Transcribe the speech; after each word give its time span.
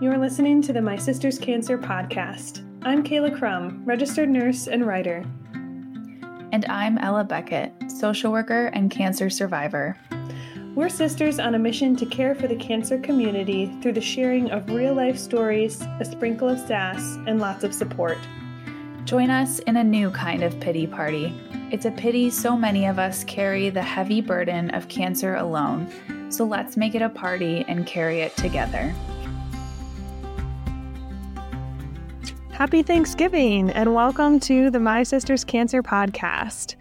You're 0.00 0.16
listening 0.16 0.62
to 0.62 0.72
the 0.72 0.80
My 0.80 0.96
Sister's 0.96 1.38
Cancer 1.38 1.76
podcast. 1.76 2.64
I'm 2.86 3.04
Kayla 3.04 3.36
Crum, 3.36 3.82
registered 3.84 4.30
nurse 4.30 4.66
and 4.66 4.86
writer. 4.86 5.22
And 6.52 6.64
I'm 6.70 6.96
Ella 6.96 7.22
Beckett, 7.22 7.74
social 7.86 8.32
worker 8.32 8.68
and 8.68 8.90
cancer 8.90 9.28
survivor. 9.28 9.98
We're 10.74 10.88
sisters 10.88 11.38
on 11.38 11.54
a 11.54 11.58
mission 11.58 11.96
to 11.96 12.06
care 12.06 12.34
for 12.34 12.48
the 12.48 12.56
cancer 12.56 12.98
community 12.98 13.76
through 13.82 13.92
the 13.92 14.00
sharing 14.00 14.50
of 14.50 14.70
real 14.70 14.94
life 14.94 15.18
stories, 15.18 15.82
a 16.00 16.04
sprinkle 16.06 16.48
of 16.48 16.60
sass, 16.60 17.18
and 17.26 17.38
lots 17.38 17.62
of 17.62 17.74
support. 17.74 18.16
Join 19.04 19.28
us 19.28 19.58
in 19.58 19.76
a 19.76 19.84
new 19.84 20.08
kind 20.12 20.42
of 20.42 20.58
pity 20.60 20.86
party. 20.86 21.38
It's 21.70 21.84
a 21.84 21.90
pity 21.90 22.30
so 22.30 22.56
many 22.56 22.86
of 22.86 22.98
us 22.98 23.22
carry 23.24 23.68
the 23.68 23.82
heavy 23.82 24.22
burden 24.22 24.70
of 24.70 24.88
cancer 24.88 25.34
alone, 25.34 25.92
so 26.30 26.46
let's 26.46 26.78
make 26.78 26.94
it 26.94 27.02
a 27.02 27.10
party 27.10 27.66
and 27.68 27.86
carry 27.86 28.22
it 28.22 28.34
together. 28.38 28.94
Happy 32.60 32.82
Thanksgiving 32.82 33.70
and 33.70 33.94
welcome 33.94 34.38
to 34.40 34.68
the 34.68 34.78
My 34.78 35.02
Sister's 35.02 35.44
Cancer 35.44 35.82
podcast. 35.82 36.74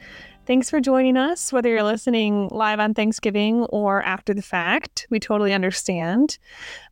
Thanks 0.50 0.68
for 0.68 0.82
joining 0.82 1.16
us, 1.16 1.54
whether 1.54 1.70
you're 1.70 1.84
listening 1.84 2.48
live 2.48 2.80
on 2.80 2.96
Thanksgiving 2.96 3.66
or 3.66 4.02
after 4.02 4.34
the 4.34 4.42
fact. 4.42 5.06
We 5.12 5.20
totally 5.20 5.54
understand. 5.54 6.40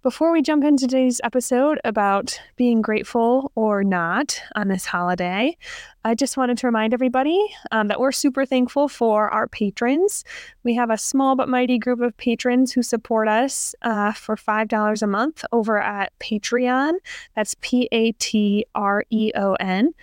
Before 0.04 0.32
we 0.32 0.44
jump 0.44 0.64
into 0.64 0.86
today's 0.86 1.20
episode 1.24 1.80
about 1.84 2.40
being 2.56 2.84
grateful 2.84 3.52
or 3.56 3.84
not 3.84 4.40
on 4.56 4.68
this 4.68 4.86
holiday, 4.86 5.58
I 6.06 6.14
just 6.14 6.38
wanted 6.38 6.60
to 6.60 6.68
remind 6.68 6.94
everybody 6.94 7.44
um, 7.72 7.88
that 7.88 8.00
we're 8.00 8.12
super 8.12 8.46
thankful 8.46 8.88
for 8.88 9.28
our 9.30 9.48
patrons. 9.48 10.24
We 10.64 10.76
have 10.76 10.92
a 10.92 10.98
small 11.00 11.36
but 11.36 11.50
mighty 11.50 11.80
group 11.80 12.00
of 12.00 12.16
patrons 12.18 12.74
who 12.74 12.84
support 12.84 13.28
us 13.28 13.74
uh, 13.82 14.12
for 14.12 14.36
$5 14.36 15.02
a 15.02 15.08
month 15.08 15.44
over 15.52 15.82
at 15.82 16.14
Patreon. 16.20 16.94
That's 17.36 17.56
P 17.62 17.90
A 17.92 18.12
T 18.12 18.68
R 18.76 19.04
E 19.10 19.32
O 19.34 19.54
N 19.56 19.94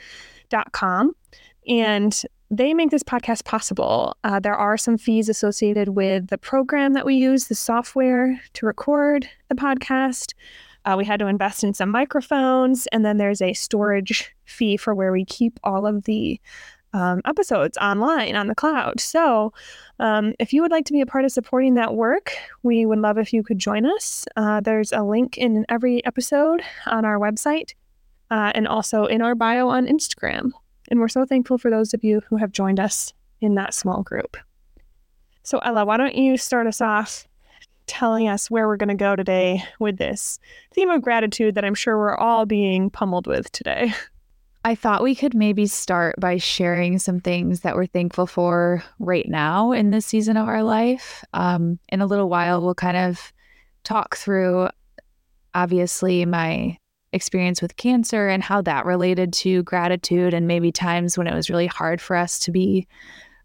dot 0.49 0.73
com. 0.73 1.15
And 1.67 2.21
they 2.51 2.75
make 2.75 2.91
this 2.91 3.03
podcast 3.03 3.45
possible. 3.45 4.17
Uh, 4.25 4.39
there 4.39 4.55
are 4.55 4.77
some 4.77 4.99
fees 4.99 5.29
associated 5.29 5.91
with 5.91 6.29
the 6.29 6.39
program 6.39 6.93
that 6.93 7.07
we 7.07 7.15
use, 7.15 7.47
the 7.47 7.55
software 7.55 8.41
to 8.53 8.67
record 8.67 9.29
the 9.49 9.55
podcast. 9.55 10.35
Uh, 10.85 10.95
we 10.99 11.05
had 11.05 11.19
to 11.19 11.27
invest 11.27 11.65
in 11.65 11.73
some 11.73 11.91
microphones, 11.91 12.87
and 12.89 13.05
then 13.05 13.17
there's 13.17 13.41
a 13.41 13.55
storage 13.55 14.35
fee 14.45 14.77
for 14.77 14.95
where 14.95 15.13
we 15.13 15.25
keep 15.25 15.59
all 15.65 15.87
of 15.87 16.05
the 16.05 16.39
um, 16.93 17.21
episodes 17.25 17.77
online 17.79 18.37
on 18.37 18.47
the 18.47 18.55
cloud. 18.55 19.01
So, 19.01 19.53
um, 19.99 20.35
if 20.39 20.53
you 20.53 20.63
would 20.63 20.71
like 20.71 20.85
to 20.87 20.93
be 20.93 21.01
a 21.01 21.07
part 21.07 21.25
of 21.25 21.33
supporting 21.33 21.75
that 21.75 21.95
work, 21.95 22.33
we 22.63 22.87
would 22.87 23.01
love 23.01 23.19
if 23.19 23.33
you 23.33 23.43
could 23.43 23.59
join 23.59 23.85
us. 23.85 24.25
Uh, 24.37 24.61
there's 24.61 24.93
a 24.93 25.03
link 25.03 25.37
in 25.37 25.67
every 25.69 26.05
episode 26.07 26.63
on 26.87 27.05
our 27.05 27.19
website 27.19 27.73
uh, 28.31 28.53
and 28.55 28.69
also 28.69 29.07
in 29.07 29.23
our 29.23 29.35
bio 29.35 29.69
on 29.69 29.87
Instagram. 29.87 30.53
And 30.91 31.01
we're 31.01 31.09
so 31.09 31.25
thankful 31.25 31.59
for 31.59 31.71
those 31.71 31.95
of 31.95 32.05
you 32.05 32.23
who 32.29 32.37
have 32.37 32.53
joined 32.53 32.81
us 32.81 33.13
in 33.41 33.55
that 33.55 33.75
small 33.75 34.03
group. 34.03 34.37
So, 35.43 35.59
Ella, 35.59 35.85
why 35.85 35.97
don't 35.97 36.15
you 36.15 36.37
start 36.37 36.67
us 36.67 36.81
off 36.81 37.27
telling 37.87 38.29
us 38.29 38.51
where 38.51 38.67
we're 38.67 38.79
going 38.79 38.89
to 38.89 38.95
go 38.95 39.15
today 39.15 39.63
with 39.79 39.99
this 39.99 40.39
theme 40.73 40.89
of 40.89 41.03
gratitude 41.03 41.55
that 41.55 41.65
I'm 41.65 41.75
sure 41.75 41.99
we're 41.99 42.17
all 42.17 42.47
being 42.47 42.91
pummeled 42.91 43.27
with 43.27 43.53
today? 43.53 43.93
I 44.67 44.75
thought 44.75 45.03
we 45.03 45.15
could 45.15 45.35
maybe 45.35 45.67
start 45.67 46.15
by 46.19 46.39
sharing 46.39 46.99
some 46.99 47.21
things 47.21 47.61
that 47.61 47.77
we're 47.77 47.85
thankful 47.87 48.27
for 48.27 48.83
right 48.99 49.29
now 49.29 49.73
in 49.73 49.91
this 49.91 50.07
season 50.07 50.39
of 50.39 50.49
our 50.49 50.63
life. 50.63 51.23
Um, 51.35 51.79
in 51.91 52.01
a 52.01 52.07
little 52.07 52.31
while, 52.31 52.63
we'll 52.63 52.75
kind 52.75 52.97
of 52.97 53.33
talk 53.83 54.17
through, 54.17 54.71
obviously, 55.53 56.25
my 56.25 56.79
experience 57.15 57.63
with 57.63 57.77
cancer 57.77 58.29
and 58.29 58.43
how 58.43 58.61
that 58.63 58.85
related 58.85 59.33
to 59.35 59.63
gratitude 59.63 60.35
and 60.35 60.47
maybe 60.47 60.73
times 60.73 61.17
when 61.17 61.27
it 61.27 61.35
was 61.35 61.49
really 61.49 61.67
hard 61.67 62.01
for 62.01 62.17
us 62.17 62.39
to 62.41 62.51
be 62.51 62.87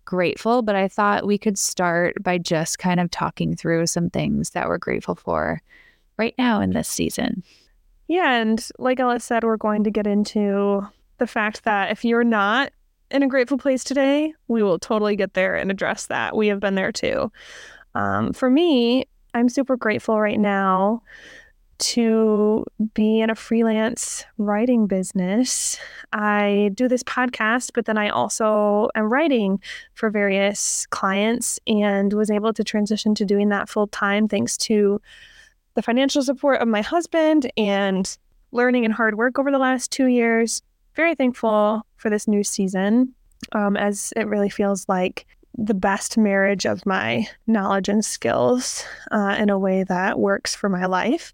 grateful. 0.06 0.62
But 0.62 0.76
I 0.76 0.88
thought 0.88 1.28
we 1.28 1.38
could 1.38 1.58
start 1.58 2.22
by 2.24 2.38
just 2.38 2.80
kind 2.80 3.00
of 3.00 3.12
talking 3.12 3.56
through 3.56 3.88
some 3.88 4.10
things 4.10 4.50
that 4.52 4.68
we're 4.68 4.78
grateful 4.78 5.16
for 5.16 5.62
right 6.18 6.34
now 6.38 6.60
in 6.62 6.72
this 6.72 6.90
season. 6.90 7.44
Yeah. 8.08 8.34
And 8.34 8.68
like 8.80 9.00
Ella 9.00 9.20
said, 9.20 9.44
we're 9.44 9.56
going 9.56 9.84
to 9.84 9.92
get 9.92 10.08
into 10.08 10.82
the 11.20 11.28
fact 11.28 11.64
that 11.64 11.92
if 11.92 12.04
you're 12.04 12.24
not 12.24 12.72
in 13.12 13.24
a 13.24 13.28
grateful 13.28 13.58
place 13.58 13.84
today, 13.84 14.34
we 14.48 14.64
will 14.64 14.80
totally 14.80 15.16
get 15.16 15.36
there 15.36 15.56
and 15.56 15.70
address 15.70 16.08
that. 16.08 16.36
We 16.36 16.48
have 16.48 16.60
been 16.60 16.76
there 16.76 16.92
too. 16.92 17.32
Um, 17.94 18.34
for 18.34 18.50
me, 18.50 19.06
I'm 19.34 19.50
super 19.50 19.78
grateful 19.78 20.20
right 20.20 20.40
now 20.40 21.04
to 21.80 22.66
be 22.94 23.22
in 23.22 23.30
a 23.30 23.36
freelance 23.36 24.26
writing 24.38 24.88
business. 24.88 25.80
I 26.14 26.72
do 26.74 26.88
this 26.88 27.04
podcast, 27.04 27.72
but 27.74 27.86
then 27.86 27.98
I 27.98 28.10
also 28.10 28.90
am 28.96 29.12
writing 29.12 29.62
for 29.94 30.10
various 30.10 30.86
clients 30.88 31.60
and 31.68 32.14
was 32.14 32.30
able 32.30 32.54
to 32.54 32.64
transition 32.64 33.16
to 33.16 33.26
doing 33.26 33.50
that 33.50 33.70
full 33.70 33.88
time 33.88 34.28
thanks 34.28 34.58
to 34.58 35.02
the 35.76 35.82
financial 35.82 36.22
support 36.22 36.62
of 36.62 36.68
my 36.68 36.82
husband 36.82 37.52
and 37.58 38.18
learning 38.52 38.86
and 38.86 38.94
hard 38.94 39.16
work 39.16 39.40
over 39.40 39.52
the 39.52 39.58
last 39.58 39.92
two 39.92 40.08
years. 40.08 40.62
Very 40.96 41.16
thankful 41.16 41.86
for 41.96 42.10
this 42.10 42.28
new 42.28 42.44
season, 42.44 43.14
um, 43.54 43.78
as 43.78 44.12
it 44.16 44.28
really 44.28 44.50
feels 44.50 44.88
like 44.90 45.26
the 45.58 45.74
best 45.74 46.18
marriage 46.18 46.66
of 46.66 46.86
my 46.86 47.28
knowledge 47.48 47.90
and 47.90 48.04
skills 48.04 48.84
uh, 49.12 49.36
in 49.38 49.50
a 49.50 49.60
way 49.60 49.84
that 49.84 50.20
works 50.20 50.56
for 50.56 50.70
my 50.70 50.86
life. 50.86 51.34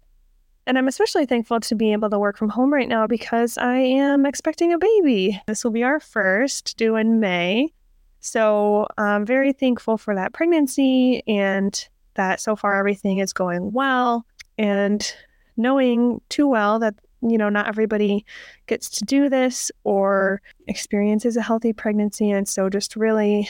And 0.66 0.76
I'm 0.76 0.88
especially 0.88 1.26
thankful 1.26 1.60
to 1.60 1.74
be 1.76 1.92
able 1.92 2.10
to 2.10 2.18
work 2.18 2.36
from 2.36 2.48
home 2.48 2.72
right 2.72 2.88
now 2.88 3.06
because 3.06 3.56
I 3.56 3.76
am 3.76 4.26
expecting 4.26 4.72
a 4.72 4.78
baby. 4.78 5.40
This 5.46 5.62
will 5.62 5.70
be 5.70 5.84
our 5.84 6.00
first, 6.00 6.76
due 6.76 6.96
in 6.96 7.20
May. 7.20 7.72
So 8.18 8.88
I'm 8.98 9.24
very 9.24 9.52
thankful 9.52 9.96
for 9.96 10.16
that 10.16 10.32
pregnancy 10.32 11.22
and 11.28 11.88
that 12.14 12.40
so 12.40 12.56
far 12.56 12.74
everything 12.74 13.18
is 13.18 13.32
going 13.32 13.72
well. 13.72 14.26
And 14.58 15.14
knowing 15.56 16.20
too 16.30 16.48
well 16.48 16.80
that, 16.80 16.94
you 17.22 17.38
know, 17.38 17.48
not 17.48 17.68
everybody 17.68 18.26
gets 18.66 18.90
to 18.90 19.04
do 19.04 19.28
this 19.28 19.70
or 19.84 20.42
experiences 20.66 21.36
a 21.36 21.42
healthy 21.42 21.72
pregnancy. 21.72 22.30
And 22.30 22.48
so 22.48 22.68
just 22.68 22.96
really 22.96 23.48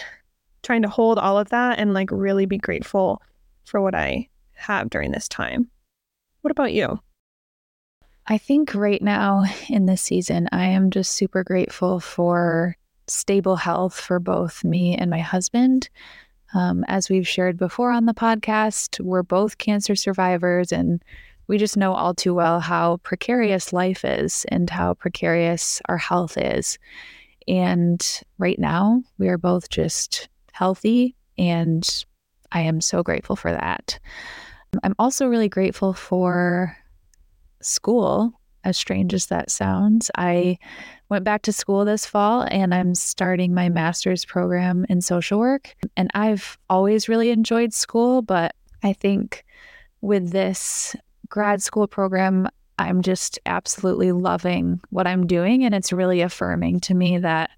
trying 0.63 0.83
to 0.83 0.89
hold 0.89 1.19
all 1.19 1.39
of 1.39 1.49
that 1.49 1.79
and 1.79 1.95
like 1.95 2.11
really 2.11 2.45
be 2.45 2.59
grateful 2.59 3.23
for 3.65 3.81
what 3.81 3.95
I 3.95 4.29
have 4.53 4.91
during 4.91 5.13
this 5.13 5.29
time. 5.29 5.71
What 6.43 6.51
about 6.51 6.75
you? 6.75 7.01
I 8.29 8.39
think 8.39 8.75
right 8.75 9.01
now 9.01 9.45
in 9.69 9.87
this 9.87 10.03
season, 10.03 10.49
I 10.51 10.67
am 10.67 10.91
just 10.91 11.13
super 11.13 11.45
grateful 11.45 12.01
for 12.01 12.77
stable 13.07 13.55
health 13.55 13.95
for 13.95 14.19
both 14.19 14.65
me 14.65 14.97
and 14.97 15.11
my 15.11 15.21
husband. 15.21 15.89
Um, 16.53 16.85
as 16.89 17.09
we've 17.09 17.29
shared 17.29 17.57
before 17.57 17.93
on 17.93 18.07
the 18.07 18.15
podcast, 18.15 18.99
we're 18.99 19.23
both 19.23 19.59
cancer 19.59 19.95
survivors, 19.95 20.73
and 20.73 21.05
we 21.47 21.57
just 21.57 21.77
know 21.77 21.93
all 21.93 22.15
too 22.15 22.35
well 22.35 22.59
how 22.59 22.97
precarious 22.99 23.73
life 23.73 24.05
is 24.05 24.45
and 24.49 24.69
how 24.69 24.95
precarious 24.95 25.81
our 25.89 25.99
health 25.99 26.37
is. 26.37 26.79
And 27.47 28.05
right 28.39 28.59
now, 28.59 29.03
we 29.19 29.29
are 29.29 29.39
both 29.39 29.69
just 29.69 30.29
healthy, 30.51 31.15
and 31.39 32.05
I 32.51 32.63
am 32.63 32.81
so 32.81 33.05
grateful 33.05 33.37
for 33.37 33.53
that. 33.53 34.01
I'm 34.83 34.95
also 34.99 35.29
really 35.29 35.49
grateful 35.49 35.93
for 35.93 36.77
school, 37.61 38.33
as 38.65 38.77
strange 38.77 39.15
as 39.15 39.27
that 39.27 39.51
sounds. 39.51 40.11
I 40.17 40.59
went 41.09 41.25
back 41.25 41.43
to 41.43 41.53
school 41.53 41.85
this 41.85 42.05
fall 42.05 42.43
and 42.51 42.75
I'm 42.75 42.95
starting 42.95 43.55
my 43.55 43.69
master's 43.69 44.25
program 44.25 44.85
in 44.89 45.01
social 45.01 45.39
work. 45.39 45.75
And 45.97 46.11
I've 46.15 46.59
always 46.69 47.09
really 47.09 47.31
enjoyed 47.31 47.73
school, 47.73 48.23
but 48.23 48.55
I 48.83 48.93
think 48.93 49.45
with 50.01 50.31
this 50.31 50.97
grad 51.29 51.63
school 51.63 51.87
program, 51.87 52.49
I'm 52.79 53.03
just 53.03 53.39
absolutely 53.47 54.13
loving 54.13 54.81
what 54.91 55.07
I'm 55.07 55.27
doing. 55.27 55.65
And 55.65 55.75
it's 55.75 55.93
really 55.93 56.21
affirming 56.21 56.81
to 56.81 56.95
me 56.95 57.19
that 57.19 57.51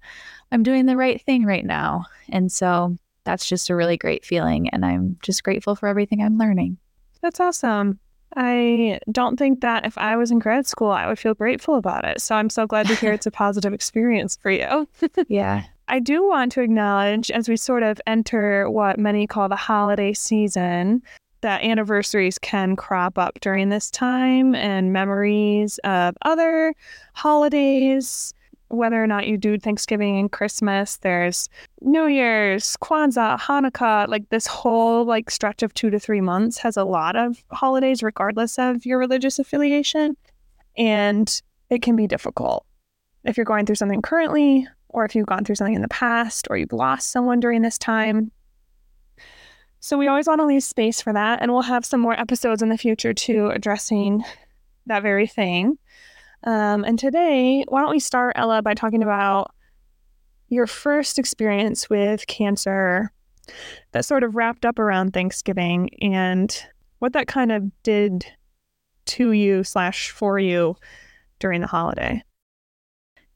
I'm 0.51 0.63
doing 0.63 0.85
the 0.85 0.97
right 0.97 1.21
thing 1.21 1.43
right 1.43 1.65
now. 1.65 2.05
And 2.29 2.51
so 2.51 2.97
that's 3.25 3.47
just 3.47 3.69
a 3.69 3.75
really 3.75 3.97
great 3.97 4.25
feeling. 4.25 4.69
And 4.69 4.85
I'm 4.85 5.17
just 5.21 5.43
grateful 5.43 5.75
for 5.75 5.87
everything 5.87 6.21
I'm 6.21 6.37
learning. 6.37 6.77
That's 7.21 7.39
awesome. 7.39 7.99
I 8.35 8.99
don't 9.11 9.37
think 9.37 9.61
that 9.61 9.85
if 9.85 9.97
I 9.97 10.15
was 10.15 10.31
in 10.31 10.39
grad 10.39 10.67
school, 10.67 10.91
I 10.91 11.07
would 11.07 11.19
feel 11.19 11.33
grateful 11.33 11.75
about 11.75 12.05
it. 12.05 12.21
So 12.21 12.35
I'm 12.35 12.49
so 12.49 12.67
glad 12.67 12.87
to 12.87 12.95
hear 12.95 13.11
it's 13.11 13.25
a 13.25 13.31
positive 13.45 13.73
experience 13.73 14.37
for 14.41 14.51
you. 14.51 14.87
yeah. 15.27 15.63
I 15.87 15.99
do 15.99 16.27
want 16.27 16.51
to 16.51 16.61
acknowledge 16.61 17.31
as 17.31 17.49
we 17.49 17.57
sort 17.57 17.81
of 17.81 17.99
enter 18.05 18.69
what 18.69 18.99
many 18.99 19.25
call 19.25 19.49
the 19.49 19.55
holiday 19.55 20.13
season, 20.13 21.01
that 21.41 21.63
anniversaries 21.63 22.37
can 22.37 22.75
crop 22.75 23.17
up 23.17 23.39
during 23.39 23.69
this 23.69 23.89
time 23.89 24.53
and 24.55 24.93
memories 24.93 25.79
of 25.79 26.15
other 26.23 26.75
holidays 27.13 28.33
whether 28.69 29.03
or 29.03 29.07
not 29.07 29.27
you 29.27 29.37
do 29.37 29.57
Thanksgiving 29.57 30.19
and 30.19 30.31
Christmas, 30.31 30.97
there's 30.97 31.49
New 31.81 32.05
Year's, 32.05 32.77
Kwanzaa, 32.77 33.39
Hanukkah, 33.39 34.07
like 34.07 34.29
this 34.29 34.47
whole 34.47 35.05
like 35.05 35.29
stretch 35.29 35.63
of 35.63 35.73
two 35.73 35.89
to 35.89 35.99
three 35.99 36.21
months 36.21 36.57
has 36.59 36.77
a 36.77 36.83
lot 36.83 37.15
of 37.15 37.43
holidays, 37.51 38.03
regardless 38.03 38.57
of 38.57 38.85
your 38.85 38.99
religious 38.99 39.39
affiliation. 39.39 40.15
And 40.77 41.41
it 41.69 41.81
can 41.81 41.95
be 41.95 42.07
difficult. 42.07 42.65
If 43.25 43.37
you're 43.37 43.45
going 43.45 43.65
through 43.65 43.75
something 43.75 44.01
currently, 44.01 44.67
or 44.89 45.05
if 45.05 45.15
you've 45.15 45.27
gone 45.27 45.43
through 45.43 45.55
something 45.55 45.75
in 45.75 45.81
the 45.81 45.87
past, 45.89 46.47
or 46.49 46.57
you've 46.57 46.73
lost 46.73 47.11
someone 47.11 47.39
during 47.39 47.61
this 47.61 47.77
time. 47.77 48.31
So 49.81 49.97
we 49.97 50.07
always 50.07 50.27
want 50.27 50.41
to 50.41 50.45
leave 50.45 50.63
space 50.63 51.01
for 51.01 51.13
that. 51.13 51.41
And 51.41 51.51
we'll 51.51 51.61
have 51.61 51.85
some 51.85 52.01
more 52.01 52.19
episodes 52.19 52.61
in 52.61 52.69
the 52.69 52.77
future 52.77 53.13
too 53.13 53.49
addressing 53.49 54.23
that 54.87 55.03
very 55.03 55.27
thing. 55.27 55.77
Um, 56.43 56.83
and 56.83 56.97
today, 56.97 57.65
why 57.67 57.81
don't 57.81 57.91
we 57.91 57.99
start, 57.99 58.33
Ella, 58.35 58.61
by 58.61 58.73
talking 58.73 59.03
about 59.03 59.51
your 60.47 60.67
first 60.67 61.19
experience 61.19 61.89
with 61.89 62.27
cancer 62.27 63.11
that 63.91 64.05
sort 64.05 64.23
of 64.23 64.35
wrapped 64.35 64.65
up 64.65 64.79
around 64.79 65.13
Thanksgiving 65.13 65.89
and 66.01 66.65
what 66.99 67.13
that 67.13 67.27
kind 67.27 67.51
of 67.51 67.71
did 67.83 68.25
to 69.05 69.31
you 69.31 69.63
slash 69.63 70.11
for 70.11 70.37
you 70.39 70.75
during 71.39 71.61
the 71.61 71.67
holiday. 71.67 72.21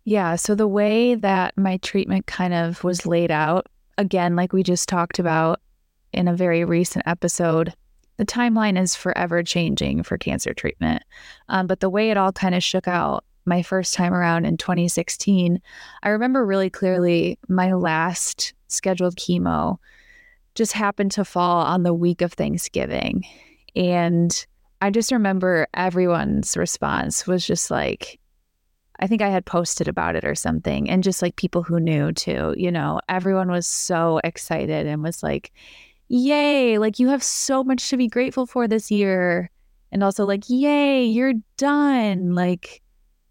Yeah. 0.06 0.36
So 0.36 0.54
the 0.54 0.68
way 0.68 1.16
that 1.16 1.58
my 1.58 1.78
treatment 1.78 2.28
kind 2.28 2.54
of 2.54 2.84
was 2.84 3.06
laid 3.06 3.32
out, 3.32 3.68
again, 3.98 4.36
like 4.36 4.54
we 4.54 4.64
just 4.64 4.90
talked 4.90 5.18
about 5.18 5.62
in 6.12 6.28
a 6.28 6.36
very 6.36 6.66
recent 6.66 7.08
episode, 7.08 7.74
the 8.24 8.32
timeline 8.32 8.80
is 8.80 8.96
forever 8.96 9.44
changing 9.44 10.02
for 10.02 10.18
cancer 10.18 10.54
treatment. 10.54 11.04
Um, 11.50 11.68
but 11.68 11.82
the 11.82 11.90
way 11.90 12.10
it 12.10 12.16
all 12.16 12.32
kind 12.32 12.56
of 12.56 12.64
shook 12.64 12.88
out 12.88 13.26
my 13.46 13.62
first 13.62 13.94
time 13.94 14.14
around 14.14 14.46
in 14.46 14.56
2016, 14.56 15.62
I 16.04 16.10
remember 16.10 16.46
really 16.46 16.70
clearly 16.70 17.38
my 17.50 17.74
last 17.74 18.54
scheduled 18.70 19.18
chemo 19.18 19.78
just 20.56 20.72
happened 20.72 21.12
to 21.12 21.26
fall 21.26 21.66
on 21.66 21.84
the 21.84 21.94
week 21.94 22.22
of 22.22 22.32
Thanksgiving. 22.32 23.26
And 23.76 24.46
I 24.82 24.90
just 24.90 25.12
remember 25.12 25.68
everyone's 25.74 26.56
response 26.56 27.28
was 27.28 27.46
just 27.46 27.70
like, 27.70 28.22
I 29.00 29.08
think 29.08 29.22
I 29.22 29.30
had 29.30 29.46
posted 29.46 29.90
about 29.90 30.16
it 30.16 30.24
or 30.24 30.36
something, 30.36 30.90
and 30.90 31.04
just 31.04 31.22
like 31.22 31.36
people 31.36 31.64
who 31.64 31.82
knew 31.82 32.14
too, 32.14 32.54
you 32.56 32.72
know, 32.72 33.02
everyone 33.10 33.52
was 33.52 33.68
so 33.68 34.22
excited 34.24 34.88
and 34.88 35.04
was 35.04 35.22
like, 35.22 35.52
Yay, 36.16 36.78
like 36.78 37.00
you 37.00 37.08
have 37.08 37.24
so 37.24 37.64
much 37.64 37.90
to 37.90 37.98
be 37.98 38.08
grateful 38.08 38.46
for 38.46 38.68
this 38.68 38.92
year. 38.92 39.50
And 39.92 40.04
also, 40.04 40.28
like, 40.28 40.44
yay, 40.48 41.06
you're 41.06 41.34
done. 41.58 42.36
Like, 42.36 42.84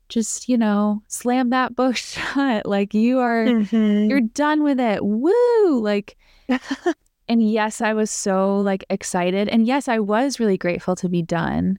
just, 0.09 0.49
you 0.49 0.59
know, 0.59 1.01
slam 1.07 1.51
that 1.51 1.77
book 1.77 1.97
shut. 1.97 2.67
Like, 2.67 2.93
you 2.93 3.21
are, 3.21 3.45
mm-hmm. 3.45 4.11
you're 4.11 4.21
done 4.21 4.65
with 4.65 4.81
it. 4.81 5.05
Woo. 5.05 5.81
Like, 5.81 6.17
and 7.29 7.49
yes, 7.49 7.81
I 7.81 7.93
was 7.95 8.11
so 8.11 8.59
like 8.59 8.85
excited. 8.91 9.49
And 9.49 9.65
yes, 9.65 9.87
I 9.87 10.01
was 10.01 10.41
really 10.41 10.59
grateful 10.59 10.97
to 10.97 11.09
be 11.09 11.23
done. 11.23 11.79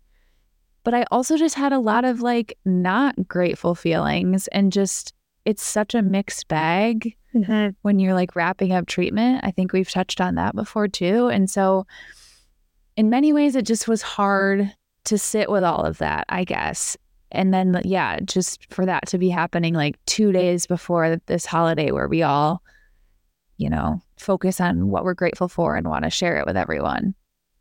But 0.85 0.93
I 0.93 1.03
also 1.11 1.35
just 1.35 1.55
had 1.55 1.73
a 1.73 1.79
lot 1.79 2.05
of 2.05 2.21
like 2.21 2.57
not 2.63 3.27
grateful 3.27 3.75
feelings 3.75 4.47
and 4.47 4.71
just 4.71 5.13
it's 5.45 5.63
such 5.63 5.93
a 5.93 6.01
mixed 6.01 6.47
bag 6.47 7.15
mm-hmm. 7.33 7.69
when 7.81 7.99
you're 7.99 8.13
like 8.13 8.35
wrapping 8.35 8.71
up 8.71 8.87
treatment. 8.87 9.41
I 9.43 9.51
think 9.51 9.73
we've 9.73 9.89
touched 9.89 10.21
on 10.21 10.35
that 10.35 10.55
before 10.55 10.87
too. 10.87 11.27
And 11.27 11.49
so, 11.49 11.85
in 12.95 13.09
many 13.09 13.33
ways, 13.33 13.55
it 13.55 13.65
just 13.65 13.87
was 13.87 14.01
hard 14.01 14.71
to 15.05 15.17
sit 15.17 15.49
with 15.49 15.63
all 15.63 15.83
of 15.83 15.97
that, 15.97 16.25
I 16.29 16.43
guess. 16.43 16.95
And 17.31 17.53
then, 17.53 17.81
yeah, 17.83 18.19
just 18.23 18.71
for 18.71 18.85
that 18.85 19.07
to 19.07 19.17
be 19.17 19.29
happening 19.29 19.73
like 19.73 19.97
two 20.05 20.31
days 20.31 20.67
before 20.67 21.19
this 21.25 21.45
holiday 21.45 21.91
where 21.91 22.07
we 22.07 22.21
all, 22.21 22.61
you 23.57 23.69
know, 23.69 24.01
focus 24.17 24.61
on 24.61 24.89
what 24.89 25.03
we're 25.03 25.15
grateful 25.15 25.47
for 25.47 25.75
and 25.75 25.87
want 25.87 26.03
to 26.03 26.11
share 26.11 26.37
it 26.37 26.45
with 26.45 26.55
everyone. 26.55 27.15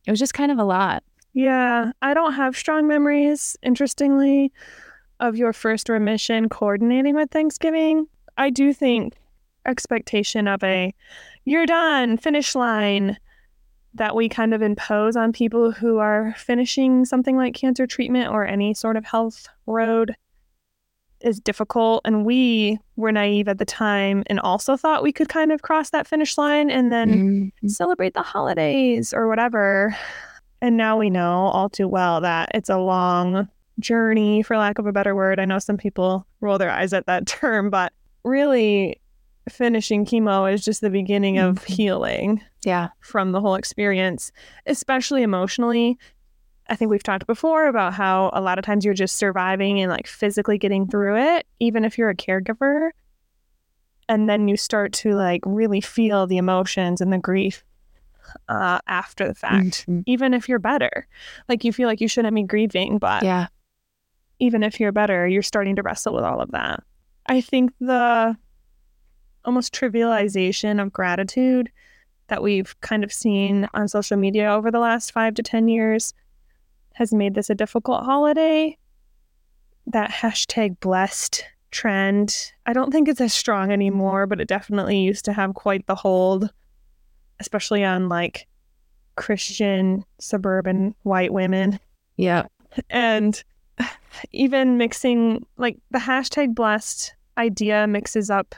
It 0.06 0.10
was 0.10 0.20
just 0.20 0.34
kind 0.34 0.52
of 0.52 0.58
a 0.58 0.64
lot. 0.64 1.02
Yeah, 1.32 1.92
I 2.02 2.12
don't 2.12 2.34
have 2.34 2.56
strong 2.56 2.86
memories, 2.86 3.56
interestingly, 3.62 4.52
of 5.22 5.36
your 5.36 5.52
first 5.52 5.88
remission 5.88 6.48
coordinating 6.48 7.14
with 7.14 7.30
Thanksgiving. 7.30 8.08
I 8.36 8.50
do 8.50 8.72
think 8.72 9.14
expectation 9.64 10.48
of 10.48 10.62
a 10.64 10.92
you're 11.44 11.66
done 11.66 12.16
finish 12.16 12.56
line 12.56 13.16
that 13.94 14.16
we 14.16 14.28
kind 14.28 14.52
of 14.52 14.62
impose 14.62 15.16
on 15.16 15.32
people 15.32 15.70
who 15.70 15.98
are 15.98 16.34
finishing 16.36 17.04
something 17.04 17.36
like 17.36 17.54
cancer 17.54 17.86
treatment 17.86 18.30
or 18.30 18.44
any 18.44 18.74
sort 18.74 18.96
of 18.96 19.04
health 19.04 19.48
road 19.66 20.16
is 21.20 21.38
difficult 21.38 22.00
and 22.04 22.26
we 22.26 22.76
were 22.96 23.12
naive 23.12 23.46
at 23.46 23.58
the 23.58 23.64
time 23.64 24.24
and 24.26 24.40
also 24.40 24.76
thought 24.76 25.04
we 25.04 25.12
could 25.12 25.28
kind 25.28 25.52
of 25.52 25.62
cross 25.62 25.90
that 25.90 26.08
finish 26.08 26.36
line 26.36 26.68
and 26.68 26.90
then 26.90 27.10
mm-hmm. 27.12 27.68
celebrate 27.68 28.14
the 28.14 28.22
holidays 28.22 29.14
or 29.14 29.28
whatever 29.28 29.96
and 30.60 30.76
now 30.76 30.98
we 30.98 31.10
know 31.10 31.46
all 31.52 31.68
too 31.68 31.86
well 31.86 32.20
that 32.20 32.50
it's 32.54 32.70
a 32.70 32.78
long 32.78 33.48
journey 33.78 34.42
for 34.42 34.56
lack 34.56 34.78
of 34.78 34.86
a 34.86 34.92
better 34.92 35.14
word 35.14 35.40
i 35.40 35.44
know 35.44 35.58
some 35.58 35.76
people 35.76 36.26
roll 36.40 36.58
their 36.58 36.70
eyes 36.70 36.92
at 36.92 37.06
that 37.06 37.26
term 37.26 37.70
but 37.70 37.92
really 38.24 39.00
finishing 39.48 40.04
chemo 40.04 40.52
is 40.52 40.64
just 40.64 40.80
the 40.80 40.90
beginning 40.90 41.38
of 41.38 41.56
mm-hmm. 41.56 41.72
healing. 41.72 42.42
Yeah. 42.64 42.88
From 43.00 43.32
the 43.32 43.40
whole 43.40 43.54
experience, 43.54 44.32
especially 44.66 45.22
emotionally. 45.22 45.98
I 46.68 46.76
think 46.76 46.90
we've 46.90 47.02
talked 47.02 47.26
before 47.26 47.66
about 47.66 47.92
how 47.92 48.30
a 48.32 48.40
lot 48.40 48.58
of 48.58 48.64
times 48.64 48.84
you're 48.84 48.94
just 48.94 49.16
surviving 49.16 49.80
and 49.80 49.90
like 49.90 50.06
physically 50.06 50.58
getting 50.58 50.86
through 50.86 51.16
it, 51.16 51.46
even 51.58 51.84
if 51.84 51.98
you're 51.98 52.08
a 52.08 52.14
caregiver. 52.14 52.90
And 54.08 54.28
then 54.28 54.48
you 54.48 54.56
start 54.56 54.92
to 54.94 55.14
like 55.14 55.40
really 55.44 55.80
feel 55.80 56.26
the 56.26 56.36
emotions 56.36 57.00
and 57.00 57.12
the 57.12 57.18
grief 57.18 57.64
uh, 58.48 58.78
after 58.86 59.26
the 59.26 59.34
fact, 59.34 59.86
mm-hmm. 59.86 60.00
even 60.06 60.34
if 60.34 60.48
you're 60.48 60.60
better. 60.60 61.06
Like 61.48 61.64
you 61.64 61.72
feel 61.72 61.88
like 61.88 62.00
you 62.00 62.08
shouldn't 62.08 62.34
be 62.34 62.44
grieving, 62.44 62.98
but 62.98 63.22
yeah, 63.24 63.48
even 64.42 64.64
if 64.64 64.80
you're 64.80 64.90
better, 64.90 65.28
you're 65.28 65.40
starting 65.40 65.76
to 65.76 65.82
wrestle 65.84 66.12
with 66.12 66.24
all 66.24 66.40
of 66.40 66.50
that. 66.50 66.82
I 67.26 67.40
think 67.40 67.72
the 67.80 68.36
almost 69.44 69.72
trivialization 69.72 70.82
of 70.82 70.92
gratitude 70.92 71.70
that 72.26 72.42
we've 72.42 72.78
kind 72.80 73.04
of 73.04 73.12
seen 73.12 73.68
on 73.72 73.86
social 73.86 74.16
media 74.16 74.52
over 74.52 74.72
the 74.72 74.80
last 74.80 75.12
five 75.12 75.34
to 75.34 75.44
10 75.44 75.68
years 75.68 76.12
has 76.94 77.14
made 77.14 77.34
this 77.34 77.50
a 77.50 77.54
difficult 77.54 78.04
holiday. 78.04 78.76
That 79.86 80.10
hashtag 80.10 80.80
blessed 80.80 81.44
trend, 81.70 82.52
I 82.66 82.72
don't 82.72 82.90
think 82.90 83.06
it's 83.06 83.20
as 83.20 83.32
strong 83.32 83.70
anymore, 83.70 84.26
but 84.26 84.40
it 84.40 84.48
definitely 84.48 84.98
used 84.98 85.24
to 85.26 85.32
have 85.32 85.54
quite 85.54 85.86
the 85.86 85.94
hold, 85.94 86.52
especially 87.38 87.84
on 87.84 88.08
like 88.08 88.48
Christian 89.14 90.04
suburban 90.18 90.96
white 91.04 91.32
women. 91.32 91.78
Yeah. 92.16 92.46
And 92.90 93.40
even 94.32 94.76
mixing 94.76 95.44
like 95.56 95.78
the 95.90 95.98
hashtag 95.98 96.54
blessed 96.54 97.14
idea 97.38 97.86
mixes 97.86 98.30
up 98.30 98.54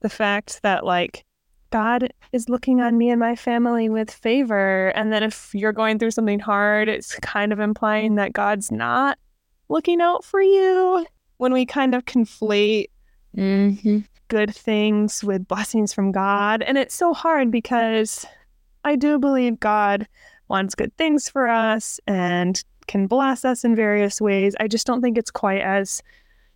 the 0.00 0.08
fact 0.08 0.60
that 0.62 0.84
like 0.84 1.24
God 1.70 2.12
is 2.32 2.48
looking 2.48 2.80
on 2.80 2.96
me 2.96 3.10
and 3.10 3.18
my 3.18 3.34
family 3.34 3.88
with 3.88 4.10
favor. 4.10 4.88
And 4.88 5.12
then 5.12 5.24
if 5.24 5.52
you're 5.54 5.72
going 5.72 5.98
through 5.98 6.12
something 6.12 6.38
hard, 6.38 6.88
it's 6.88 7.16
kind 7.16 7.52
of 7.52 7.58
implying 7.58 8.14
that 8.14 8.32
God's 8.32 8.70
not 8.70 9.18
looking 9.68 10.00
out 10.00 10.24
for 10.24 10.40
you. 10.40 11.04
When 11.38 11.52
we 11.52 11.66
kind 11.66 11.96
of 11.96 12.04
conflate 12.04 12.90
mm-hmm. 13.36 13.98
good 14.28 14.54
things 14.54 15.24
with 15.24 15.48
blessings 15.48 15.92
from 15.92 16.12
God. 16.12 16.62
And 16.62 16.78
it's 16.78 16.94
so 16.94 17.12
hard 17.12 17.50
because 17.50 18.24
I 18.84 18.94
do 18.94 19.18
believe 19.18 19.58
God 19.58 20.06
wants 20.48 20.76
good 20.76 20.96
things 20.96 21.28
for 21.28 21.48
us 21.48 21.98
and 22.06 22.62
can 22.86 23.06
bless 23.06 23.44
us 23.44 23.64
in 23.64 23.74
various 23.74 24.20
ways. 24.20 24.54
I 24.60 24.68
just 24.68 24.86
don't 24.86 25.00
think 25.00 25.18
it's 25.18 25.30
quite 25.30 25.60
as 25.60 26.02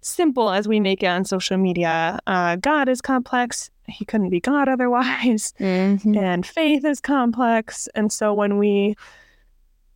simple 0.00 0.50
as 0.50 0.68
we 0.68 0.80
make 0.80 1.02
it 1.02 1.06
on 1.06 1.25
social 1.25 1.56
media. 1.56 2.18
Uh, 2.26 2.56
God 2.56 2.88
is 2.88 3.00
complex. 3.00 3.70
He 3.87 4.04
couldn't 4.04 4.30
be 4.30 4.40
God 4.40 4.68
otherwise. 4.68 5.54
Mm-hmm. 5.58 6.16
And 6.16 6.47
faith 6.47 6.85
is 6.85 7.00
complex. 7.00 7.88
And 7.94 8.12
so 8.12 8.32
when 8.32 8.58
we, 8.58 8.94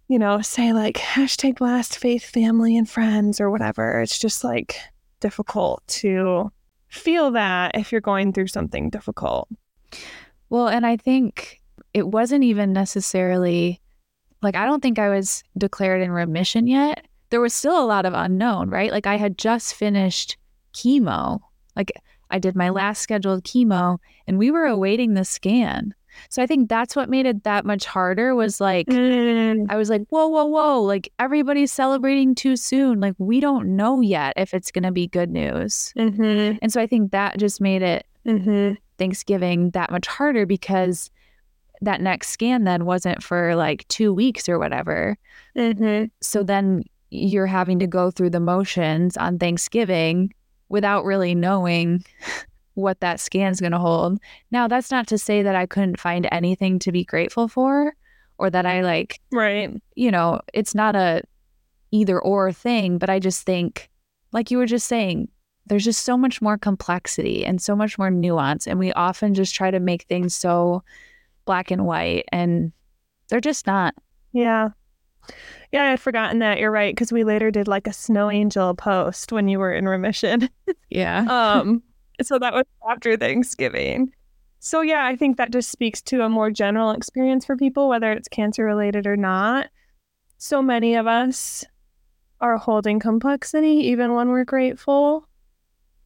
you 0.09 0.19
know, 0.19 0.41
say 0.41 0.73
like 0.73 0.97
hashtag 0.97 1.57
blast 1.57 1.99
faith, 1.99 2.25
family, 2.25 2.77
and 2.77 2.89
friends 2.89 3.41
or 3.41 3.51
whatever, 3.51 4.01
it's 4.01 4.19
just 4.19 4.45
like 4.45 4.77
difficult 5.21 5.87
to 5.87 6.51
feel 6.89 7.31
that 7.31 7.73
if 7.75 7.93
you're 7.93 8.01
going 8.01 8.33
through 8.33 8.49
something 8.49 8.91
difficult. 8.91 9.49
Well, 10.51 10.69
and 10.69 10.85
I 10.85 10.97
think 10.97 11.62
it 11.95 12.09
wasn't 12.09 12.45
even 12.45 12.73
necessarily 12.73 13.81
like, 14.43 14.57
I 14.57 14.67
don't 14.67 14.83
think 14.83 14.99
I 14.99 15.09
was 15.09 15.43
declared 15.57 16.03
in 16.03 16.11
remission 16.11 16.67
yet 16.67 17.07
there 17.33 17.41
was 17.41 17.55
still 17.55 17.83
a 17.83 17.87
lot 17.87 18.05
of 18.05 18.13
unknown, 18.13 18.69
right? 18.69 18.93
Like 18.93 19.07
I 19.07 19.17
had 19.17 19.39
just 19.39 19.75
finished 19.75 20.37
chemo. 20.75 21.41
Like 21.75 21.91
I 22.31 22.39
did 22.39 22.55
my 22.55 22.69
last 22.69 23.01
scheduled 23.01 23.43
chemo 23.43 23.99
and 24.27 24.39
we 24.39 24.51
were 24.51 24.67
awaiting 24.67 25.15
the 25.15 25.25
scan. 25.25 25.95
So 26.29 26.43
I 26.43 26.47
think 26.47 26.69
that's 26.69 26.95
what 26.95 27.09
made 27.09 27.25
it 27.25 27.45
that 27.45 27.65
much 27.65 27.87
harder 27.87 28.35
was 28.35 28.61
like 28.61 28.87
mm. 28.87 29.65
I 29.71 29.77
was 29.77 29.89
like, 29.89 30.03
whoa, 30.11 30.29
whoa, 30.29 30.45
whoa, 30.45 30.83
like 30.83 31.11
everybody's 31.19 31.73
celebrating 31.73 32.35
too 32.35 32.55
soon. 32.55 33.01
Like 33.01 33.15
we 33.17 33.41
don't 33.41 33.77
know 33.77 34.03
yet 34.03 34.35
if 34.37 34.53
it's 34.53 34.71
gonna 34.71 34.93
be 34.93 35.07
good 35.07 35.31
news. 35.31 35.95
Mm-hmm. 35.97 36.59
And 36.61 36.71
so 36.71 36.83
I 36.83 36.87
think 36.87 37.13
that 37.13 37.39
just 37.39 37.63
made 37.63 37.81
it 37.81 38.05
mm-hmm. 38.27 38.75
Thanksgiving 38.99 39.71
that 39.71 39.91
much 39.91 40.07
harder 40.07 40.45
because 40.45 41.11
that 41.83 42.01
next 42.01 42.29
scan 42.29 42.65
then 42.65 42.85
wasn't 42.85 43.23
for 43.23 43.55
like 43.55 43.87
two 43.89 44.12
weeks 44.12 44.49
or 44.49 44.59
whatever. 44.59 45.19
Mm-hmm. 45.57 46.07
So 46.21 46.43
then 46.43 46.85
you're 47.11 47.47
having 47.47 47.79
to 47.81 47.87
go 47.87 48.11
through 48.11 48.31
the 48.31 48.41
motions 48.41 49.17
on 49.17 49.39
Thanksgiving 49.39 50.33
without 50.69 51.05
really 51.05 51.35
knowing 51.35 52.05
what 52.75 53.01
that 53.01 53.21
scan's 53.21 53.61
going 53.61 53.73
to 53.73 53.79
hold. 53.79 54.19
Now, 54.51 54.67
that's 54.69 54.91
not 54.91 55.07
to 55.09 55.19
say 55.19 55.43
that 55.43 55.55
I 55.55 55.67
couldn't 55.67 56.01
find 56.01 56.27
anything 56.33 56.79
to 56.81 56.93
be 56.93 57.05
grateful 57.05 57.49
for 57.49 57.95
or 58.39 58.49
that 58.49 58.65
I 58.65 58.81
like, 58.81 59.21
right. 59.31 59.71
you 59.95 60.11
know, 60.11 60.41
it's 60.55 60.75
not 60.75 60.97
a 60.97 61.23
either 61.91 62.19
or 62.19 62.53
thing, 62.53 62.97
but 62.97 63.11
I 63.11 63.19
just 63.19 63.45
think, 63.45 63.91
like 64.33 64.51
you 64.51 64.57
were 64.57 64.67
just 64.67 64.87
saying, 64.87 65.29
there's 65.67 65.85
just 65.85 66.05
so 66.05 66.17
much 66.17 66.41
more 66.41 66.57
complexity 66.57 67.45
and 67.45 67.61
so 67.61 67.77
much 67.77 67.99
more 67.99 68.11
nuance. 68.11 68.67
And 68.67 68.79
we 68.79 68.93
often 68.95 69.35
just 69.35 69.55
try 69.55 69.71
to 69.71 69.79
make 69.79 70.05
things 70.05 70.35
so 70.35 70.83
black 71.45 71.71
and 71.71 71.87
white, 71.87 72.25
and 72.33 72.73
they're 73.29 73.41
just 73.41 73.67
not. 73.67 73.95
Yeah. 74.33 74.71
Yeah, 75.73 75.85
I 75.85 75.91
had 75.91 76.01
forgotten 76.01 76.41
that. 76.41 76.59
You're 76.59 76.71
right. 76.71 76.95
Because 76.95 77.13
we 77.13 77.25
later 77.25 77.51
did 77.51 77.69
like 77.69 77.87
a 77.87 77.93
snow 77.93 78.31
angel 78.31 78.75
post 78.75 79.33
when 79.33 79.49
you 79.49 79.59
were 79.59 79.73
in 79.73 79.89
remission. 79.89 80.49
Yeah. 80.91 81.25
um, 81.31 81.83
so 82.23 82.39
that 82.39 82.53
was 82.53 82.65
after 82.91 83.17
Thanksgiving. 83.17 84.13
So, 84.59 84.83
yeah, 84.83 85.07
I 85.07 85.17
think 85.17 85.39
that 85.39 85.51
just 85.51 85.71
speaks 85.71 86.03
to 86.03 86.21
a 86.21 86.29
more 86.29 86.51
general 86.51 86.91
experience 86.91 87.47
for 87.47 87.57
people, 87.57 87.89
whether 87.89 88.13
it's 88.13 88.29
cancer 88.29 88.65
related 88.65 89.07
or 89.07 89.17
not. 89.17 89.71
So 90.37 90.61
many 90.61 90.95
of 90.97 91.07
us 91.07 91.65
are 92.43 92.59
holding 92.59 93.01
complexity 93.01 93.87
even 93.89 94.13
when 94.13 94.29
we're 94.29 94.45
grateful. 94.45 95.27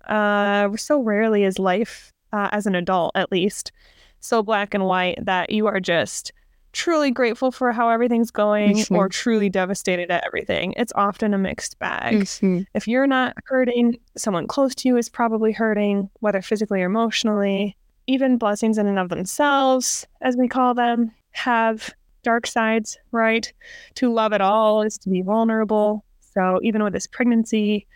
Uh, 0.07 0.77
so 0.77 1.01
rarely 1.01 1.43
is 1.43 1.59
life, 1.59 2.13
uh, 2.33 2.49
as 2.53 2.67
an 2.67 2.77
adult 2.77 3.11
at 3.17 3.33
least, 3.33 3.73
so 4.21 4.43
black 4.43 4.75
and 4.75 4.87
white 4.87 5.19
that 5.25 5.51
you 5.51 5.67
are 5.67 5.81
just 5.81 6.33
truly 6.77 7.11
grateful 7.11 7.51
for 7.51 7.73
how 7.73 7.89
everything's 7.89 8.31
going 8.31 8.77
mm-hmm. 8.77 8.97
or 8.97 9.09
truly 9.09 9.49
devastated 9.49 10.11
at 10.11 10.23
everything. 10.27 10.75
It's 10.77 10.93
often 10.95 11.33
a 11.33 11.39
mixed 11.39 11.79
bag. 11.79 12.15
Mm-hmm. 12.15 12.63
If 12.75 12.87
you're 12.87 13.07
not 13.07 13.35
hurting, 13.47 13.99
someone 14.15 14.47
close 14.47 14.75
to 14.77 14.89
you 14.89 14.99
is 14.99 15.09
probably 15.09 15.53
hurting, 15.53 16.11
whether 16.21 16.43
physically 16.43 16.83
or 16.83 16.87
emotionally. 16.87 17.79
Even 18.07 18.37
blessings 18.37 18.77
in 18.77 18.87
and 18.87 18.99
of 18.99 19.09
themselves, 19.09 20.07
as 20.21 20.37
we 20.37 20.49
call 20.49 20.75
them, 20.75 21.11
have 21.31 21.95
dark 22.23 22.47
sides, 22.47 22.99
right? 23.11 23.51
To 23.95 24.13
love 24.13 24.35
at 24.35 24.43
all 24.43 24.83
is 24.83 24.99
to 24.99 25.09
be 25.09 25.23
vulnerable. 25.23 26.05
So 26.35 26.61
even 26.63 26.85
with 26.85 26.93
this 26.93 27.07
pregnancy, 27.07 27.87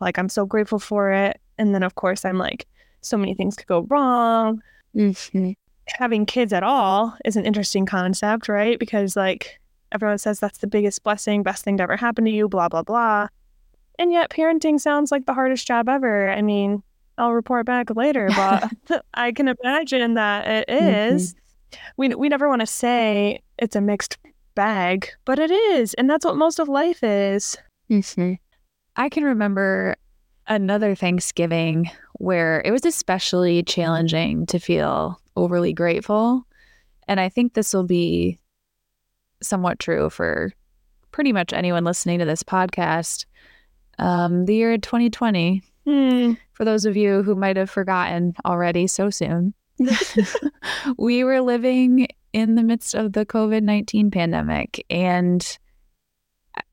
like 0.00 0.16
I'm 0.18 0.30
so 0.30 0.46
grateful 0.46 0.78
for 0.78 1.12
it. 1.12 1.38
And 1.58 1.74
then, 1.74 1.82
of 1.82 1.96
course, 1.96 2.24
I'm 2.24 2.38
like, 2.38 2.66
so 3.02 3.18
many 3.18 3.34
things 3.34 3.56
could 3.56 3.66
go 3.66 3.82
wrong. 3.90 4.62
Mm-hmm 4.96 5.52
having 5.98 6.26
kids 6.26 6.52
at 6.52 6.62
all 6.62 7.16
is 7.24 7.36
an 7.36 7.44
interesting 7.44 7.86
concept, 7.86 8.48
right? 8.48 8.78
Because 8.78 9.16
like 9.16 9.60
everyone 9.92 10.18
says 10.18 10.40
that's 10.40 10.58
the 10.58 10.66
biggest 10.66 11.02
blessing, 11.02 11.42
best 11.42 11.64
thing 11.64 11.76
to 11.76 11.82
ever 11.82 11.96
happen 11.96 12.24
to 12.24 12.30
you, 12.30 12.48
blah, 12.48 12.68
blah, 12.68 12.82
blah. 12.82 13.28
And 13.98 14.12
yet 14.12 14.30
parenting 14.30 14.80
sounds 14.80 15.12
like 15.12 15.26
the 15.26 15.34
hardest 15.34 15.66
job 15.66 15.88
ever. 15.88 16.30
I 16.30 16.42
mean, 16.42 16.82
I'll 17.18 17.32
report 17.32 17.66
back 17.66 17.94
later, 17.94 18.28
but 18.88 19.04
I 19.14 19.32
can 19.32 19.48
imagine 19.48 20.14
that 20.14 20.46
it 20.46 20.68
mm-hmm. 20.68 21.16
Mm-hmm. 21.16 21.38
We, 21.96 22.08
we 22.08 22.28
never 22.28 22.48
want 22.48 22.60
to 22.60 22.66
say 22.66 23.40
it's 23.58 23.76
a 23.76 23.80
mixed 23.80 24.18
bag, 24.54 25.08
but 25.24 25.38
it 25.38 25.50
is. 25.50 25.94
And 25.94 26.08
that's 26.08 26.24
what 26.24 26.36
most 26.36 26.58
of 26.58 26.68
life 26.68 27.02
is. 27.02 27.56
Mm-hmm. 27.90 28.34
I 28.96 29.08
can 29.08 29.24
remember 29.24 29.96
another 30.46 30.94
Thanksgiving 30.94 31.90
where 32.18 32.62
it 32.64 32.70
was 32.70 32.84
especially 32.84 33.62
challenging 33.62 34.46
to 34.46 34.58
feel 34.58 35.18
overly 35.36 35.72
grateful. 35.72 36.46
And 37.08 37.18
I 37.20 37.28
think 37.28 37.54
this 37.54 37.72
will 37.74 37.84
be 37.84 38.38
somewhat 39.42 39.78
true 39.78 40.08
for 40.10 40.52
pretty 41.10 41.32
much 41.32 41.52
anyone 41.52 41.84
listening 41.84 42.18
to 42.20 42.24
this 42.24 42.42
podcast. 42.42 43.26
Um, 43.98 44.46
the 44.46 44.54
year 44.54 44.78
2020, 44.78 45.62
mm. 45.86 46.38
for 46.52 46.64
those 46.64 46.84
of 46.84 46.96
you 46.96 47.22
who 47.22 47.34
might 47.34 47.56
have 47.56 47.70
forgotten 47.70 48.34
already 48.44 48.86
so 48.86 49.10
soon, 49.10 49.54
we 50.96 51.24
were 51.24 51.40
living 51.40 52.08
in 52.32 52.54
the 52.54 52.62
midst 52.62 52.94
of 52.94 53.12
the 53.12 53.26
COVID 53.26 53.62
19 53.62 54.10
pandemic. 54.10 54.84
And 54.88 55.58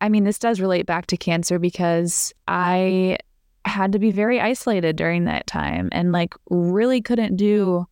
I 0.02 0.10
mean, 0.10 0.24
this 0.24 0.40
does 0.40 0.62
relate 0.62 0.86
back 0.86 1.08
to 1.08 1.18
cancer 1.18 1.60
because 1.60 2.34
I 2.48 3.18
had 3.66 3.92
to 3.92 4.00
be 4.00 4.12
very 4.12 4.40
isolated 4.40 4.96
during 4.96 5.26
that 5.26 5.48
time 5.48 5.90
and 5.92 6.12
like 6.12 6.34
really 6.50 7.02
couldn't 7.02 7.36
do 7.36 7.86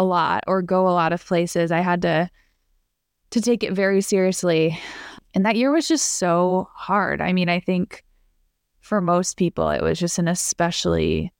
a 0.00 0.04
lot 0.04 0.42
or 0.46 0.62
go 0.62 0.88
a 0.88 0.96
lot 0.96 1.12
of 1.12 1.24
places. 1.24 1.70
I 1.70 1.80
had 1.80 2.02
to 2.02 2.30
to 3.30 3.40
take 3.40 3.62
it 3.62 3.74
very 3.74 4.00
seriously. 4.00 4.76
And 5.34 5.46
that 5.46 5.54
year 5.54 5.70
was 5.70 5.86
just 5.86 6.14
so 6.14 6.68
hard. 6.74 7.20
I 7.20 7.32
mean, 7.32 7.48
I 7.48 7.60
think 7.60 8.02
for 8.80 9.00
most 9.00 9.36
people 9.36 9.68
it 9.68 9.82
was 9.82 10.00
just 10.00 10.18
an 10.18 10.26
especially 10.26 11.32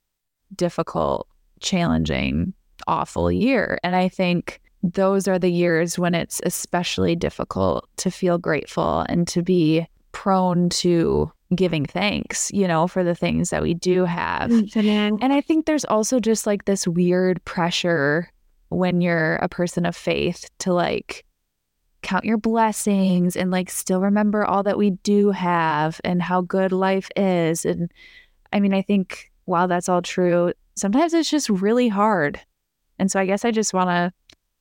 difficult, 0.55 1.27
challenging, 1.59 2.53
awful 2.87 3.31
year. 3.31 3.79
And 3.83 3.95
I 3.95 4.07
think 4.07 4.61
those 4.83 5.27
are 5.27 5.39
the 5.39 5.51
years 5.51 5.97
when 5.97 6.13
it's 6.13 6.39
especially 6.45 7.15
difficult 7.15 7.89
to 7.97 8.11
feel 8.11 8.37
grateful 8.37 9.05
and 9.09 9.27
to 9.29 9.41
be 9.41 9.87
prone 10.11 10.69
to 10.69 11.31
giving 11.55 11.85
thanks, 11.85 12.51
you 12.53 12.67
know, 12.67 12.87
for 12.87 13.03
the 13.03 13.15
things 13.15 13.49
that 13.49 13.61
we 13.63 13.73
do 13.73 14.05
have. 14.05 14.49
Mm, 14.49 15.19
and 15.21 15.33
I 15.33 15.41
think 15.41 15.65
there's 15.65 15.85
also 15.85 16.19
just 16.19 16.47
like 16.47 16.65
this 16.65 16.87
weird 16.87 17.43
pressure 17.43 18.31
when 18.71 19.01
you're 19.01 19.35
a 19.35 19.49
person 19.49 19.85
of 19.85 19.95
faith 19.95 20.49
to 20.59 20.73
like 20.73 21.25
count 22.01 22.23
your 22.23 22.37
blessings 22.37 23.35
and 23.35 23.51
like 23.51 23.69
still 23.69 23.99
remember 24.01 24.45
all 24.45 24.63
that 24.63 24.77
we 24.77 24.91
do 24.91 25.31
have 25.31 25.99
and 26.05 26.21
how 26.21 26.41
good 26.41 26.71
life 26.71 27.09
is. 27.17 27.65
And 27.65 27.91
I 28.53 28.59
mean, 28.61 28.73
I 28.73 28.81
think 28.81 29.29
while 29.43 29.67
that's 29.67 29.89
all 29.89 30.01
true, 30.01 30.53
sometimes 30.75 31.13
it's 31.13 31.29
just 31.29 31.49
really 31.49 31.89
hard. 31.89 32.39
And 32.97 33.11
so 33.11 33.19
I 33.19 33.25
guess 33.25 33.43
I 33.43 33.51
just 33.51 33.73
want 33.73 33.89
to 33.89 34.13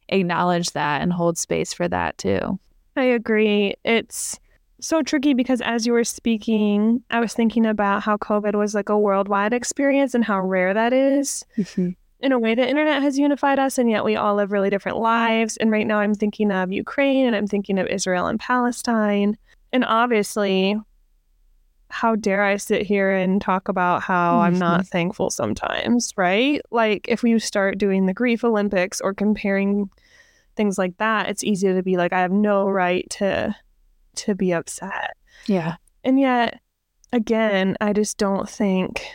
acknowledge 0.09 0.73
that 0.73 1.03
and 1.03 1.13
hold 1.13 1.39
space 1.39 1.73
for 1.73 1.87
that 1.87 2.19
too. 2.19 2.59
I 2.97 3.05
agree. 3.05 3.75
It's 3.85 4.41
so 4.81 5.03
tricky 5.03 5.35
because 5.35 5.61
as 5.61 5.87
you 5.87 5.93
were 5.93 6.05
speaking, 6.05 7.05
I 7.11 7.21
was 7.21 7.33
thinking 7.33 7.65
about 7.65 8.03
how 8.03 8.17
COVID 8.17 8.55
was 8.55 8.75
like 8.75 8.89
a 8.89 8.99
worldwide 8.99 9.53
experience 9.53 10.15
and 10.15 10.25
how 10.25 10.41
rare 10.41 10.75
that 10.75 10.93
is. 10.93 11.45
Mm-hmm 11.57 11.91
in 12.23 12.33
a 12.33 12.39
way, 12.39 12.55
the 12.55 12.69
internet 12.69 13.03
has 13.03 13.19
unified 13.19 13.59
us, 13.59 13.79
and 13.79 13.91
yet 13.91 14.05
we 14.05 14.17
all 14.17 14.35
live 14.35 14.53
really 14.53 14.71
different 14.71 14.99
lives. 14.99 15.57
And 15.57 15.71
right 15.71 15.87
now, 15.87 15.99
I'm 15.99 16.15
thinking 16.15 16.53
of 16.53 16.73
Ukraine 16.73 17.27
and 17.27 17.35
I'm 17.35 17.47
thinking 17.47 17.79
of 17.79 17.87
Israel 17.87 18.27
and 18.27 18.39
Palestine. 18.39 19.37
And 19.73 19.85
obviously, 19.85 20.77
how 21.89 22.17
dare 22.17 22.43
I 22.43 22.57
sit 22.57 22.83
here 22.83 23.11
and 23.11 23.41
talk 23.41 23.69
about 23.69 24.03
how 24.03 24.35
mm-hmm. 24.35 24.43
I'm 24.43 24.59
not 24.59 24.87
thankful 24.87 25.31
sometimes, 25.31 26.13
right? 26.17 26.61
Like, 26.71 27.07
if 27.09 27.23
we 27.23 27.39
start 27.39 27.79
doing 27.79 28.07
the 28.07 28.15
grief 28.15 28.45
Olympics 28.45 29.01
or 29.01 29.15
comparing 29.15 29.91
things 30.57 30.77
like 30.77 30.97
that, 30.99 31.29
it's 31.29 31.45
easy 31.45 31.73
to 31.73 31.83
be 31.83 31.97
like, 31.97 32.13
I 32.13 32.21
have 32.21 32.33
no 32.33 32.69
right 32.69 33.09
to 33.11 33.57
to 34.17 34.35
be 34.35 34.53
upset. 34.53 35.17
Yeah. 35.47 35.77
And 36.05 36.21
yet, 36.21 36.61
again, 37.13 37.77
I 37.81 37.93
just 37.93 38.19
don't 38.19 38.49
think 38.49 39.07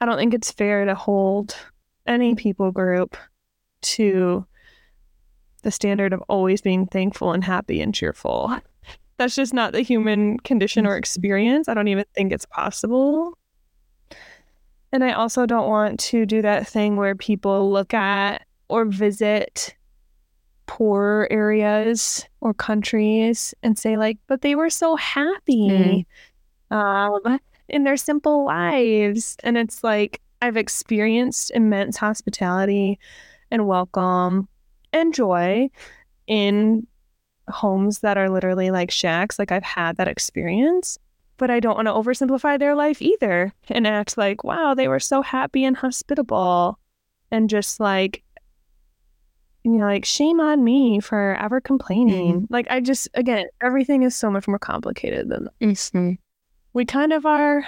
I 0.00 0.06
don't 0.06 0.18
think 0.18 0.34
it's 0.34 0.52
fair 0.52 0.84
to 0.84 0.94
hold 0.94 1.56
any 2.08 2.34
people 2.34 2.72
group 2.72 3.16
to 3.82 4.44
the 5.62 5.70
standard 5.70 6.12
of 6.12 6.22
always 6.28 6.60
being 6.60 6.86
thankful 6.86 7.32
and 7.32 7.44
happy 7.44 7.80
and 7.80 7.94
cheerful. 7.94 8.56
That's 9.18 9.34
just 9.34 9.52
not 9.52 9.72
the 9.72 9.82
human 9.82 10.38
condition 10.38 10.86
or 10.86 10.96
experience. 10.96 11.68
I 11.68 11.74
don't 11.74 11.88
even 11.88 12.04
think 12.14 12.32
it's 12.32 12.46
possible. 12.46 13.36
And 14.92 15.04
I 15.04 15.12
also 15.12 15.44
don't 15.44 15.68
want 15.68 16.00
to 16.00 16.24
do 16.24 16.40
that 16.42 16.66
thing 16.66 16.96
where 16.96 17.14
people 17.14 17.70
look 17.70 17.92
at 17.92 18.46
or 18.68 18.84
visit 18.84 19.74
poor 20.66 21.26
areas 21.30 22.24
or 22.40 22.54
countries 22.54 23.54
and 23.62 23.78
say, 23.78 23.96
like, 23.96 24.18
but 24.28 24.42
they 24.42 24.54
were 24.54 24.70
so 24.70 24.96
happy 24.96 26.06
mm. 26.70 26.76
um, 26.76 27.40
in 27.68 27.84
their 27.84 27.96
simple 27.96 28.44
lives. 28.44 29.36
And 29.42 29.58
it's 29.58 29.82
like, 29.82 30.20
I've 30.40 30.56
experienced 30.56 31.50
immense 31.52 31.96
hospitality 31.96 32.98
and 33.50 33.66
welcome 33.66 34.48
and 34.92 35.12
joy 35.12 35.70
in 36.26 36.86
homes 37.48 38.00
that 38.00 38.18
are 38.18 38.30
literally 38.30 38.70
like 38.70 38.90
shacks. 38.90 39.38
Like 39.38 39.52
I've 39.52 39.64
had 39.64 39.96
that 39.96 40.08
experience, 40.08 40.98
but 41.38 41.50
I 41.50 41.60
don't 41.60 41.76
want 41.76 41.86
to 41.86 41.92
oversimplify 41.92 42.58
their 42.58 42.74
life 42.74 43.00
either 43.02 43.52
and 43.68 43.86
act 43.86 44.18
like, 44.18 44.44
wow, 44.44 44.74
they 44.74 44.88
were 44.88 45.00
so 45.00 45.22
happy 45.22 45.64
and 45.64 45.76
hospitable 45.76 46.78
and 47.30 47.50
just 47.50 47.80
like, 47.80 48.22
you 49.64 49.72
know, 49.72 49.86
like 49.86 50.04
shame 50.04 50.40
on 50.40 50.62
me 50.62 51.00
for 51.00 51.36
ever 51.40 51.60
complaining. 51.60 52.42
Mm-hmm. 52.42 52.52
Like 52.52 52.66
I 52.70 52.80
just, 52.80 53.08
again, 53.14 53.46
everything 53.60 54.02
is 54.02 54.14
so 54.14 54.30
much 54.30 54.46
more 54.46 54.58
complicated 54.58 55.28
than 55.28 55.48
mm-hmm. 55.60 56.12
we 56.72 56.84
kind 56.84 57.12
of 57.12 57.26
are 57.26 57.64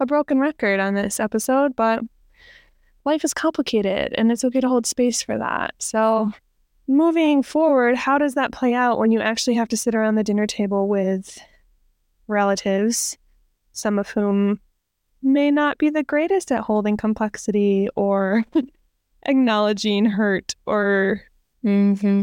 a 0.00 0.06
broken 0.06 0.38
record 0.38 0.80
on 0.80 0.94
this 0.94 1.20
episode, 1.20 1.76
but 1.76 2.02
life 3.04 3.24
is 3.24 3.34
complicated 3.34 4.14
and 4.16 4.32
it's 4.32 4.44
okay 4.44 4.60
to 4.60 4.68
hold 4.68 4.86
space 4.86 5.22
for 5.22 5.38
that. 5.38 5.74
So, 5.78 6.32
moving 6.86 7.42
forward, 7.42 7.96
how 7.96 8.18
does 8.18 8.34
that 8.34 8.52
play 8.52 8.74
out 8.74 8.98
when 8.98 9.10
you 9.10 9.20
actually 9.20 9.54
have 9.54 9.68
to 9.68 9.76
sit 9.76 9.94
around 9.94 10.16
the 10.16 10.24
dinner 10.24 10.46
table 10.46 10.88
with 10.88 11.38
relatives, 12.26 13.16
some 13.72 13.98
of 13.98 14.08
whom 14.08 14.60
may 15.22 15.50
not 15.50 15.78
be 15.78 15.90
the 15.90 16.02
greatest 16.02 16.52
at 16.52 16.60
holding 16.60 16.96
complexity 16.96 17.88
or 17.96 18.44
acknowledging 19.26 20.04
hurt 20.04 20.54
or 20.66 21.22
mm-hmm. 21.64 22.22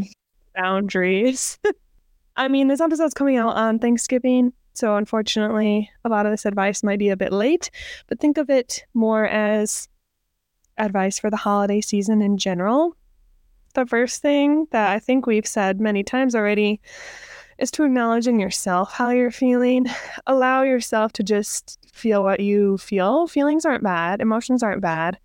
boundaries. 0.54 1.58
I 2.36 2.48
mean, 2.48 2.68
this 2.68 2.80
episode's 2.80 3.14
coming 3.14 3.36
out 3.36 3.56
on 3.56 3.78
Thanksgiving, 3.78 4.52
so 4.74 4.96
unfortunately, 4.96 5.90
a 6.04 6.08
lot 6.08 6.26
of 6.26 6.32
this 6.32 6.46
advice 6.46 6.82
might 6.82 6.98
be 6.98 7.10
a 7.10 7.16
bit 7.16 7.32
late, 7.32 7.70
but 8.06 8.20
think 8.20 8.38
of 8.38 8.50
it 8.50 8.84
more 8.94 9.26
as 9.26 9.88
advice 10.78 11.18
for 11.18 11.30
the 11.30 11.36
holiday 11.36 11.80
season 11.80 12.22
in 12.22 12.38
general. 12.38 12.96
The 13.74 13.86
first 13.86 14.22
thing 14.22 14.66
that 14.70 14.90
I 14.90 14.98
think 14.98 15.26
we've 15.26 15.46
said 15.46 15.80
many 15.80 16.02
times 16.02 16.34
already 16.34 16.80
is 17.58 17.70
to 17.72 17.84
acknowledge 17.84 18.26
in 18.26 18.40
yourself 18.40 18.92
how 18.92 19.10
you're 19.10 19.30
feeling. 19.30 19.86
Allow 20.26 20.62
yourself 20.62 21.12
to 21.14 21.22
just 21.22 21.78
feel 21.92 22.22
what 22.22 22.40
you 22.40 22.78
feel. 22.78 23.26
Feelings 23.26 23.64
aren't 23.64 23.84
bad, 23.84 24.20
emotions 24.20 24.62
aren't 24.62 24.82
bad. 24.82 25.18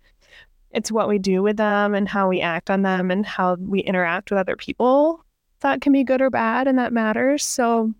It's 0.70 0.92
what 0.92 1.08
we 1.08 1.18
do 1.18 1.42
with 1.42 1.56
them 1.56 1.94
and 1.94 2.06
how 2.06 2.28
we 2.28 2.40
act 2.42 2.70
on 2.70 2.82
them 2.82 3.10
and 3.10 3.24
how 3.24 3.56
we 3.56 3.80
interact 3.80 4.30
with 4.30 4.38
other 4.38 4.56
people 4.56 5.24
that 5.60 5.80
can 5.80 5.92
be 5.92 6.04
good 6.04 6.20
or 6.20 6.30
bad 6.30 6.68
and 6.68 6.78
that 6.78 6.92
matters. 6.92 7.44
So 7.44 7.92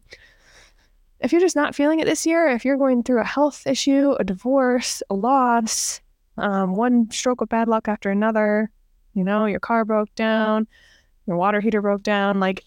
if 1.20 1.32
you're 1.32 1.40
just 1.40 1.56
not 1.56 1.74
feeling 1.74 2.00
it 2.00 2.06
this 2.06 2.26
year, 2.26 2.48
if 2.48 2.64
you're 2.64 2.76
going 2.76 3.02
through 3.02 3.20
a 3.20 3.24
health 3.24 3.66
issue, 3.66 4.14
a 4.18 4.24
divorce, 4.24 5.02
a 5.10 5.14
loss, 5.14 6.00
um, 6.36 6.74
one 6.76 7.10
stroke 7.10 7.40
of 7.40 7.48
bad 7.48 7.68
luck 7.68 7.88
after 7.88 8.10
another, 8.10 8.70
you 9.14 9.24
know, 9.24 9.46
your 9.46 9.60
car 9.60 9.84
broke 9.84 10.14
down, 10.14 10.66
your 11.26 11.36
water 11.36 11.60
heater 11.60 11.82
broke 11.82 12.02
down, 12.02 12.38
like 12.38 12.64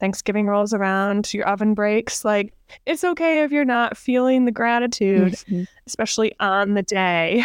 Thanksgiving 0.00 0.46
rolls 0.46 0.72
around, 0.72 1.32
your 1.34 1.46
oven 1.46 1.74
breaks, 1.74 2.24
like 2.24 2.52
it's 2.86 3.04
okay 3.04 3.42
if 3.42 3.52
you're 3.52 3.64
not 3.64 3.96
feeling 3.96 4.44
the 4.44 4.52
gratitude, 4.52 5.32
mm-hmm. 5.32 5.64
especially 5.86 6.34
on 6.40 6.74
the 6.74 6.82
day. 6.82 7.44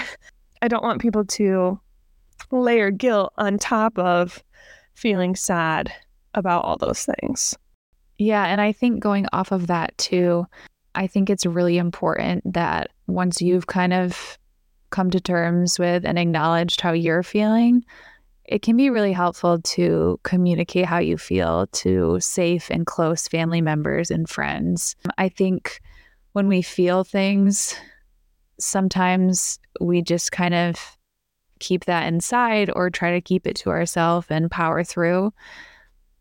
I 0.61 0.67
don't 0.67 0.83
want 0.83 1.01
people 1.01 1.25
to 1.25 1.79
layer 2.51 2.91
guilt 2.91 3.33
on 3.37 3.57
top 3.57 3.97
of 3.99 4.43
feeling 4.93 5.35
sad 5.35 5.91
about 6.33 6.63
all 6.63 6.77
those 6.77 7.05
things. 7.05 7.57
Yeah. 8.19 8.45
And 8.45 8.61
I 8.61 8.71
think 8.73 8.99
going 8.99 9.25
off 9.33 9.51
of 9.51 9.67
that 9.67 9.97
too, 9.97 10.45
I 10.93 11.07
think 11.07 11.29
it's 11.29 11.45
really 11.45 11.77
important 11.77 12.53
that 12.53 12.89
once 13.07 13.41
you've 13.41 13.67
kind 13.67 13.93
of 13.93 14.37
come 14.89 15.09
to 15.11 15.19
terms 15.19 15.79
with 15.79 16.05
and 16.05 16.19
acknowledged 16.19 16.81
how 16.81 16.91
you're 16.91 17.23
feeling, 17.23 17.85
it 18.43 18.61
can 18.61 18.75
be 18.75 18.89
really 18.89 19.13
helpful 19.13 19.61
to 19.61 20.19
communicate 20.23 20.85
how 20.85 20.97
you 20.97 21.17
feel 21.17 21.67
to 21.67 22.19
safe 22.19 22.69
and 22.69 22.85
close 22.85 23.27
family 23.27 23.61
members 23.61 24.11
and 24.11 24.27
friends. 24.27 24.95
I 25.17 25.29
think 25.29 25.79
when 26.33 26.47
we 26.47 26.61
feel 26.61 27.03
things, 27.03 27.75
sometimes 28.59 29.59
we 29.79 30.01
just 30.01 30.31
kind 30.31 30.55
of 30.55 30.75
keep 31.59 31.85
that 31.85 32.07
inside 32.07 32.71
or 32.75 32.89
try 32.89 33.11
to 33.11 33.21
keep 33.21 33.45
it 33.45 33.55
to 33.57 33.69
ourselves 33.69 34.27
and 34.29 34.49
power 34.49 34.83
through. 34.83 35.31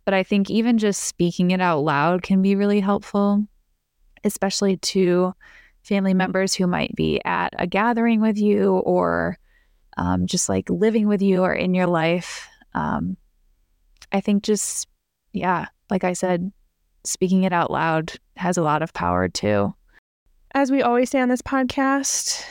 But 0.09 0.15
I 0.15 0.23
think 0.23 0.49
even 0.49 0.79
just 0.79 1.05
speaking 1.05 1.51
it 1.51 1.61
out 1.61 1.81
loud 1.81 2.23
can 2.23 2.41
be 2.41 2.55
really 2.57 2.81
helpful, 2.81 3.45
especially 4.25 4.79
to 4.79 5.35
family 5.83 6.15
members 6.15 6.55
who 6.55 6.67
might 6.67 6.97
be 6.97 7.21
at 7.27 7.53
a 7.59 7.67
gathering 7.67 8.23
with 8.23 8.39
you 8.39 8.77
or 8.77 9.37
um, 9.99 10.27
just 10.27 10.49
like 10.49 10.71
living 10.71 11.09
with 11.09 11.21
you 11.21 11.43
or 11.43 11.53
in 11.53 11.75
your 11.75 11.87
life. 11.87 12.49
Um, 12.73 13.19
I 14.11 14.23
think 14.23 14.45
just, 14.45 14.89
yeah, 15.35 15.67
like 15.91 16.05
I 16.05 16.15
said, 16.15 16.53
speaking 17.05 17.45
it 17.45 17.53
out 17.53 17.71
loud 17.71 18.15
has 18.39 18.57
a 18.57 18.63
lot 18.63 18.81
of 18.81 18.95
power 18.95 19.29
too. 19.29 19.75
As 20.55 20.71
we 20.71 20.81
always 20.81 21.11
say 21.11 21.21
on 21.21 21.29
this 21.29 21.43
podcast, 21.43 22.43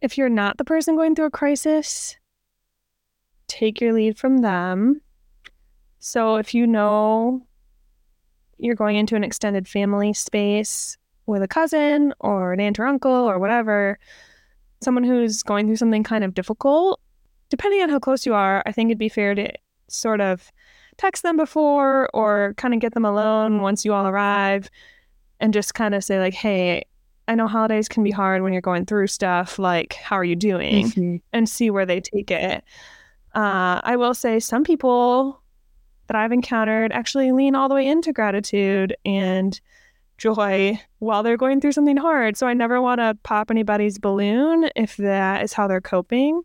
if 0.00 0.16
you're 0.16 0.28
not 0.28 0.58
the 0.58 0.64
person 0.64 0.94
going 0.94 1.16
through 1.16 1.26
a 1.26 1.30
crisis, 1.32 2.16
take 3.48 3.80
your 3.80 3.92
lead 3.92 4.16
from 4.16 4.42
them 4.42 5.00
so 5.98 6.36
if 6.36 6.54
you 6.54 6.66
know 6.66 7.46
you're 8.58 8.74
going 8.74 8.96
into 8.96 9.16
an 9.16 9.24
extended 9.24 9.68
family 9.68 10.12
space 10.12 10.96
with 11.26 11.42
a 11.42 11.48
cousin 11.48 12.12
or 12.20 12.52
an 12.52 12.60
aunt 12.60 12.78
or 12.78 12.86
uncle 12.86 13.12
or 13.12 13.38
whatever, 13.38 13.98
someone 14.80 15.04
who's 15.04 15.42
going 15.42 15.66
through 15.66 15.76
something 15.76 16.02
kind 16.02 16.24
of 16.24 16.34
difficult, 16.34 17.00
depending 17.50 17.82
on 17.82 17.88
how 17.88 17.98
close 17.98 18.26
you 18.26 18.34
are, 18.34 18.62
I 18.66 18.72
think 18.72 18.88
it'd 18.88 18.98
be 18.98 19.08
fair 19.08 19.34
to 19.34 19.52
sort 19.88 20.20
of 20.20 20.50
text 20.96 21.22
them 21.22 21.36
before 21.36 22.08
or 22.12 22.54
kind 22.56 22.74
of 22.74 22.80
get 22.80 22.94
them 22.94 23.04
alone 23.04 23.62
once 23.62 23.84
you 23.84 23.92
all 23.92 24.06
arrive 24.06 24.68
and 25.40 25.52
just 25.54 25.74
kind 25.74 25.94
of 25.94 26.02
say 26.02 26.18
like, 26.18 26.34
"Hey, 26.34 26.84
I 27.28 27.34
know 27.34 27.46
holidays 27.46 27.88
can 27.88 28.02
be 28.02 28.10
hard 28.10 28.42
when 28.42 28.52
you're 28.52 28.62
going 28.62 28.86
through 28.86 29.06
stuff. 29.06 29.58
Like, 29.58 29.94
how 29.94 30.16
are 30.16 30.24
you 30.24 30.36
doing?" 30.36 30.86
Mm-hmm. 30.86 31.16
and 31.32 31.48
see 31.48 31.70
where 31.70 31.86
they 31.86 32.00
take 32.00 32.30
it. 32.30 32.64
Uh, 33.34 33.80
I 33.84 33.96
will 33.96 34.14
say 34.14 34.40
some 34.40 34.64
people 34.64 35.40
that 36.08 36.16
I've 36.16 36.32
encountered 36.32 36.92
actually 36.92 37.32
lean 37.32 37.54
all 37.54 37.68
the 37.68 37.74
way 37.74 37.86
into 37.86 38.12
gratitude 38.12 38.96
and 39.04 39.58
joy 40.18 40.78
while 40.98 41.22
they're 41.22 41.36
going 41.36 41.60
through 41.60 41.72
something 41.72 41.96
hard. 41.96 42.36
So 42.36 42.46
I 42.46 42.54
never 42.54 42.82
want 42.82 43.00
to 43.00 43.16
pop 43.22 43.50
anybody's 43.50 43.98
balloon 43.98 44.68
if 44.74 44.96
that 44.96 45.42
is 45.44 45.52
how 45.52 45.68
they're 45.68 45.80
coping. 45.80 46.42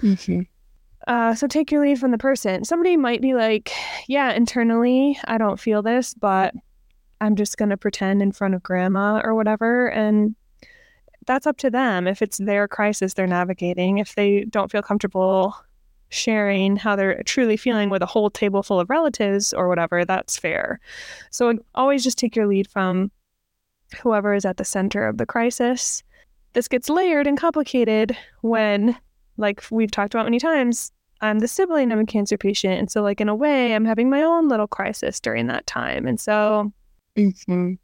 Mm-hmm. 0.00 0.42
Uh, 1.06 1.34
so 1.34 1.46
take 1.46 1.72
your 1.72 1.82
lead 1.82 1.98
from 1.98 2.12
the 2.12 2.18
person. 2.18 2.64
Somebody 2.64 2.96
might 2.96 3.20
be 3.20 3.34
like, 3.34 3.72
yeah, 4.06 4.32
internally, 4.32 5.18
I 5.24 5.38
don't 5.38 5.58
feel 5.58 5.82
this, 5.82 6.14
but 6.14 6.54
I'm 7.20 7.36
just 7.36 7.58
going 7.58 7.70
to 7.70 7.76
pretend 7.76 8.22
in 8.22 8.32
front 8.32 8.54
of 8.54 8.62
grandma 8.62 9.20
or 9.24 9.34
whatever. 9.34 9.88
And 9.88 10.34
that's 11.26 11.46
up 11.46 11.56
to 11.58 11.70
them. 11.70 12.06
If 12.06 12.22
it's 12.22 12.38
their 12.38 12.68
crisis 12.68 13.14
they're 13.14 13.26
navigating, 13.26 13.98
if 13.98 14.14
they 14.14 14.44
don't 14.44 14.70
feel 14.70 14.82
comfortable 14.82 15.54
sharing 16.10 16.76
how 16.76 16.94
they're 16.94 17.22
truly 17.24 17.56
feeling 17.56 17.88
with 17.88 18.02
a 18.02 18.06
whole 18.06 18.30
table 18.30 18.62
full 18.62 18.78
of 18.78 18.90
relatives 18.90 19.52
or 19.52 19.68
whatever, 19.68 20.04
that's 20.04 20.36
fair. 20.36 20.80
So 21.30 21.58
always 21.74 22.04
just 22.04 22.18
take 22.18 22.36
your 22.36 22.46
lead 22.46 22.68
from 22.68 23.10
whoever 24.02 24.34
is 24.34 24.44
at 24.44 24.56
the 24.56 24.64
center 24.64 25.06
of 25.06 25.18
the 25.18 25.26
crisis. 25.26 26.02
This 26.52 26.68
gets 26.68 26.90
layered 26.90 27.26
and 27.26 27.38
complicated 27.38 28.16
when, 28.42 28.96
like 29.36 29.64
we've 29.70 29.90
talked 29.90 30.14
about 30.14 30.26
many 30.26 30.40
times, 30.40 30.92
I'm 31.20 31.38
the 31.40 31.48
sibling 31.48 31.92
of 31.92 31.98
a 31.98 32.04
cancer 32.04 32.38
patient. 32.38 32.78
And 32.78 32.90
so, 32.90 33.02
like, 33.02 33.20
in 33.20 33.28
a 33.28 33.34
way, 33.34 33.74
I'm 33.74 33.84
having 33.84 34.08
my 34.08 34.22
own 34.22 34.48
little 34.48 34.66
crisis 34.66 35.20
during 35.20 35.46
that 35.48 35.66
time. 35.66 36.06
And 36.06 36.18
so, 36.18 36.72
mm-hmm. 37.16 37.74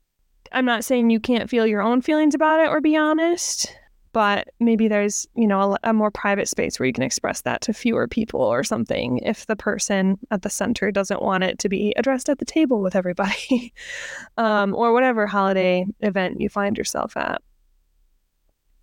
I'm 0.52 0.64
not 0.64 0.84
saying 0.84 1.10
you 1.10 1.20
can't 1.20 1.50
feel 1.50 1.66
your 1.66 1.82
own 1.82 2.00
feelings 2.00 2.34
about 2.34 2.60
it 2.60 2.68
or 2.68 2.80
be 2.80 2.96
honest, 2.96 3.76
but 4.16 4.48
maybe 4.61 4.88
there's 4.88 5.29
you 5.35 5.46
know 5.46 5.74
a, 5.74 5.90
a, 5.90 5.92
more 5.92 6.11
private 6.11 6.48
space 6.48 6.81
where 6.81 6.87
you 6.87 6.92
can 6.94 7.02
express 7.02 7.42
that 7.42 7.61
to 7.61 7.74
fewer 7.74 8.09
people 8.09 8.40
or 8.40 8.64
something 8.64 9.18
if 9.18 9.44
the 9.44 9.55
person 9.55 10.18
at 10.31 10.40
the 10.40 10.48
center 10.48 10.90
doesn't 10.90 11.20
want 11.20 11.44
it 11.44 11.59
to 11.59 11.68
be 11.68 11.92
addressed 11.98 12.31
at 12.31 12.38
the 12.38 12.46
table 12.46 12.81
with 12.81 12.96
everybody 12.96 13.74
um, 14.38 14.74
or 14.74 14.94
whatever 14.94 15.26
holiday 15.26 15.85
event 16.00 16.40
you 16.40 16.48
find 16.48 16.79
yourself 16.79 17.14
at. 17.14 17.42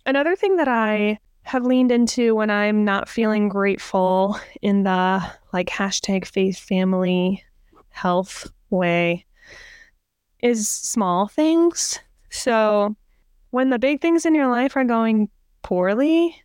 Another 0.06 0.36
thing 0.36 0.54
that 0.54 0.68
i 0.68 1.18
have 1.42 1.64
leaned 1.64 1.90
into 1.90 2.36
when 2.36 2.48
i'm 2.48 2.84
not 2.84 3.08
feeling 3.08 3.48
grateful 3.48 4.38
in 4.62 4.84
the 4.84 5.20
like 5.52 5.66
hashtag 5.68 6.24
faith 6.24 6.58
family 6.58 7.42
health 7.88 8.48
way 8.70 9.26
is 10.38 10.68
small 10.68 11.26
things. 11.26 11.98
So 12.30 12.94
when 13.54 13.70
the 13.70 13.78
big 13.78 14.00
things 14.00 14.26
in 14.26 14.34
your 14.34 14.48
life 14.48 14.74
are 14.74 14.82
going 14.82 15.28
poorly, 15.62 16.42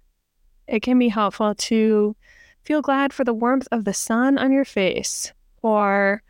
it 0.68 0.84
can 0.84 1.00
be 1.00 1.08
helpful 1.08 1.56
to 1.56 2.16
feel 2.62 2.84
glad 2.84 3.12
for 3.12 3.24
the 3.24 3.34
warmth 3.34 3.68
of 3.72 3.84
the 3.84 3.96
sun 3.96 4.38
on 4.38 4.52
your 4.52 4.64
face, 4.64 5.34
or 5.64 6.22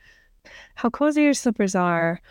how 0.76 0.90
cozy 0.90 1.24
your 1.24 1.34
slippers 1.34 1.76
are, 1.76 2.22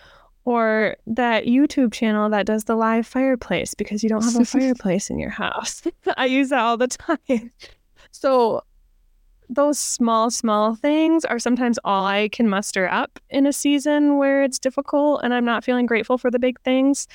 or 0.47 0.97
that 1.07 1.45
YouTube 1.45 1.93
channel 1.93 2.31
that 2.31 2.47
does 2.47 2.65
the 2.65 2.75
live 2.75 3.07
fireplace 3.07 3.75
because 3.75 4.03
you 4.03 4.09
don't 4.09 4.25
have 4.25 4.41
a 4.41 4.45
fireplace 4.47 5.11
in 5.11 5.19
your 5.19 5.29
house. 5.29 5.83
I 6.17 6.25
use 6.25 6.49
that 6.49 6.61
all 6.61 6.79
the 6.79 6.89
time. 6.89 7.53
So, 8.13 8.63
those 9.51 9.79
small, 9.79 10.31
small 10.31 10.75
things 10.75 11.27
are 11.27 11.39
sometimes 11.39 11.79
all 11.85 12.07
I 12.07 12.29
can 12.31 12.49
muster 12.49 12.89
up 12.89 13.19
in 13.29 13.47
a 13.47 13.53
season 13.53 14.17
where 14.17 14.43
it's 14.43 14.59
difficult 14.59 15.21
and 15.23 15.35
I'm 15.35 15.45
not 15.45 15.65
feeling 15.65 15.85
grateful 15.85 16.17
for 16.17 16.31
the 16.31 16.39
big 16.39 16.59
things. 16.61 17.07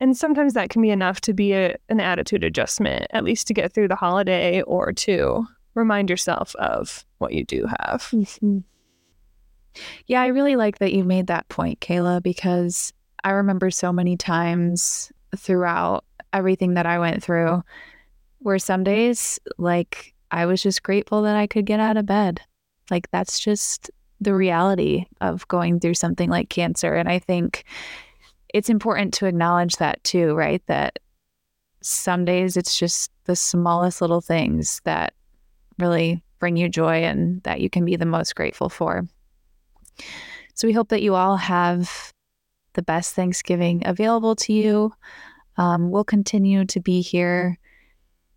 And 0.00 0.16
sometimes 0.16 0.54
that 0.54 0.70
can 0.70 0.80
be 0.80 0.90
enough 0.90 1.20
to 1.22 1.32
be 1.32 1.52
a, 1.52 1.76
an 1.88 2.00
attitude 2.00 2.44
adjustment, 2.44 3.06
at 3.10 3.24
least 3.24 3.46
to 3.48 3.54
get 3.54 3.72
through 3.72 3.88
the 3.88 3.96
holiday 3.96 4.62
or 4.62 4.92
to 4.92 5.44
remind 5.74 6.08
yourself 6.08 6.54
of 6.56 7.04
what 7.18 7.32
you 7.32 7.44
do 7.44 7.66
have. 7.66 8.02
Mm-hmm. 8.12 8.58
Yeah, 10.06 10.22
I 10.22 10.28
really 10.28 10.56
like 10.56 10.78
that 10.78 10.92
you 10.92 11.04
made 11.04 11.26
that 11.28 11.48
point, 11.48 11.80
Kayla, 11.80 12.22
because 12.22 12.92
I 13.24 13.30
remember 13.30 13.70
so 13.70 13.92
many 13.92 14.16
times 14.16 15.12
throughout 15.36 16.04
everything 16.32 16.74
that 16.74 16.86
I 16.86 16.98
went 16.98 17.22
through 17.22 17.62
where 18.38 18.58
some 18.58 18.84
days, 18.84 19.38
like, 19.56 20.14
I 20.30 20.46
was 20.46 20.62
just 20.62 20.82
grateful 20.82 21.22
that 21.22 21.36
I 21.36 21.46
could 21.46 21.66
get 21.66 21.80
out 21.80 21.96
of 21.96 22.06
bed. 22.06 22.40
Like, 22.90 23.10
that's 23.10 23.40
just 23.40 23.90
the 24.20 24.34
reality 24.34 25.06
of 25.20 25.46
going 25.48 25.80
through 25.80 25.94
something 25.94 26.30
like 26.30 26.48
cancer. 26.48 26.94
And 26.94 27.08
I 27.08 27.18
think 27.18 27.64
it's 28.54 28.70
important 28.70 29.14
to 29.14 29.26
acknowledge 29.26 29.76
that 29.76 30.02
too, 30.04 30.34
right? 30.34 30.62
That 30.66 30.98
some 31.82 32.24
days 32.24 32.56
it's 32.56 32.78
just 32.78 33.10
the 33.24 33.36
smallest 33.36 34.00
little 34.00 34.20
things 34.20 34.80
that 34.84 35.14
really 35.78 36.22
bring 36.38 36.56
you 36.56 36.68
joy 36.68 37.04
and 37.04 37.42
that 37.42 37.60
you 37.60 37.70
can 37.70 37.84
be 37.84 37.96
the 37.96 38.06
most 38.06 38.34
grateful 38.34 38.68
for. 38.68 39.06
So 40.54 40.66
we 40.66 40.72
hope 40.72 40.88
that 40.88 41.02
you 41.02 41.14
all 41.14 41.36
have 41.36 42.12
the 42.74 42.82
best 42.82 43.14
Thanksgiving 43.14 43.82
available 43.84 44.34
to 44.36 44.52
you. 44.52 44.92
Um, 45.56 45.90
we'll 45.90 46.04
continue 46.04 46.64
to 46.66 46.80
be 46.80 47.00
here 47.00 47.58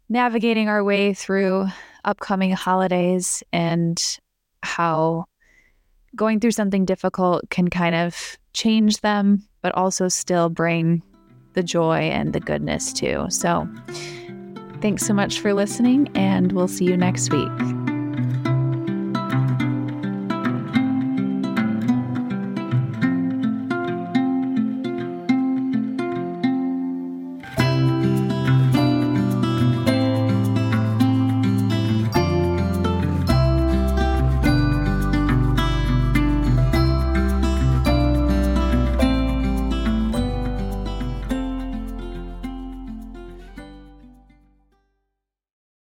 navigating 0.10 0.68
our 0.68 0.84
way 0.84 1.14
through 1.14 1.68
upcoming 2.04 2.52
holidays 2.52 3.44
and 3.54 4.20
how 4.64 5.26
going 6.16 6.40
through 6.40 6.52
something 6.52 6.86
difficult 6.86 7.50
can 7.50 7.70
kind 7.70 7.96
of 7.96 8.38
change 8.54 9.02
them, 9.02 9.44
but 9.62 9.74
also 9.76 10.08
still 10.08 10.50
bring 10.50 11.02
the 11.54 11.64
joy 11.64 12.00
and 12.00 12.34
the 12.34 12.40
goodness 12.40 12.94
too. 12.94 13.26
So, 13.30 13.68
thanks 14.82 15.06
so 15.06 15.14
much 15.14 15.40
for 15.40 15.54
listening, 15.54 16.10
and 16.16 16.52
we'll 16.52 16.68
see 16.68 16.86
you 16.86 16.98
next 16.98 17.32
week. 17.32 17.81